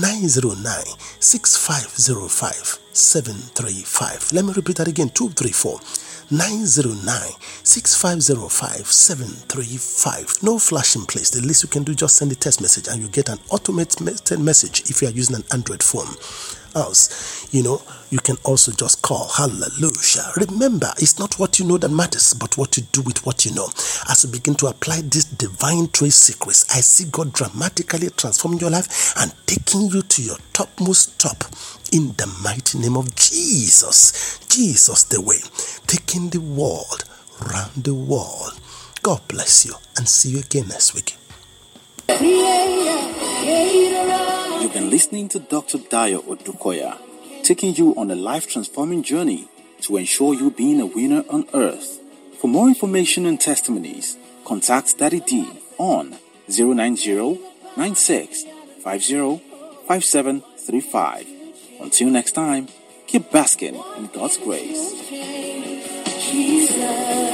909 0.00 0.84
6505 1.18 2.78
735. 2.92 4.32
Let 4.32 4.44
me 4.44 4.52
repeat 4.52 4.76
that 4.76 4.86
again 4.86 5.08
234 5.10 5.80
909 6.30 7.32
6505 7.64 8.86
735. 8.86 10.42
No 10.44 10.60
flashing 10.60 11.06
place. 11.06 11.30
The 11.30 11.40
least 11.44 11.64
you 11.64 11.68
can 11.68 11.82
do 11.82 11.92
just 11.94 12.14
send 12.16 12.30
a 12.30 12.36
text 12.36 12.60
message 12.60 12.86
and 12.86 13.02
you 13.02 13.08
get 13.08 13.28
an 13.28 13.40
automated 13.50 14.38
message 14.38 14.82
if 14.88 15.02
you 15.02 15.08
are 15.08 15.12
using 15.12 15.36
an 15.36 15.44
Android 15.52 15.82
phone 15.82 16.14
else, 16.74 17.48
you 17.52 17.62
know, 17.62 17.82
you 18.10 18.18
can 18.18 18.36
also 18.44 18.72
just 18.72 19.02
call. 19.02 19.28
Hallelujah. 19.28 20.32
Remember, 20.36 20.92
it's 20.98 21.18
not 21.18 21.38
what 21.38 21.58
you 21.58 21.66
know 21.66 21.78
that 21.78 21.88
matters, 21.88 22.34
but 22.34 22.56
what 22.56 22.76
you 22.76 22.84
do 22.92 23.02
with 23.02 23.24
what 23.26 23.44
you 23.44 23.52
know. 23.54 23.66
As 24.08 24.24
you 24.24 24.30
begin 24.30 24.54
to 24.56 24.66
apply 24.66 25.00
these 25.02 25.24
divine 25.24 25.88
trade 25.88 26.12
secrets, 26.12 26.64
I 26.70 26.80
see 26.80 27.06
God 27.10 27.32
dramatically 27.32 28.10
transforming 28.10 28.60
your 28.60 28.70
life 28.70 29.14
and 29.18 29.34
taking 29.46 29.88
you 29.88 30.02
to 30.02 30.22
your 30.22 30.36
topmost 30.52 31.18
top 31.18 31.44
in 31.92 32.08
the 32.16 32.26
mighty 32.42 32.78
name 32.78 32.96
of 32.96 33.14
Jesus. 33.16 34.38
Jesus, 34.48 35.04
the 35.04 35.20
way, 35.20 35.38
taking 35.86 36.30
the 36.30 36.40
world 36.40 37.04
round 37.52 37.84
the 37.84 37.94
world. 37.94 38.60
God 39.02 39.20
bless 39.28 39.66
you 39.66 39.74
and 39.96 40.08
see 40.08 40.30
you 40.30 40.38
again 40.38 40.68
next 40.68 40.94
week. 40.94 41.16
Listening 45.14 45.28
to 45.28 45.38
Dr. 45.38 45.78
Dayo 45.78 46.24
Odukoya, 46.24 46.98
taking 47.44 47.72
you 47.76 47.94
on 47.94 48.10
a 48.10 48.16
life 48.16 48.48
transforming 48.48 49.04
journey 49.04 49.46
to 49.82 49.96
ensure 49.96 50.34
you 50.34 50.50
being 50.50 50.80
a 50.80 50.86
winner 50.86 51.22
on 51.30 51.46
earth. 51.54 52.00
For 52.40 52.48
more 52.48 52.66
information 52.66 53.24
and 53.24 53.40
testimonies, 53.40 54.16
contact 54.44 54.98
Daddy 54.98 55.20
D 55.20 55.48
on 55.78 56.16
090 56.48 57.38
Until 61.80 62.10
next 62.10 62.32
time, 62.32 62.68
keep 63.06 63.30
basking 63.30 63.76
in 63.96 64.06
God's 64.08 64.38
grace. 64.38 65.10
Jesus. 66.28 67.33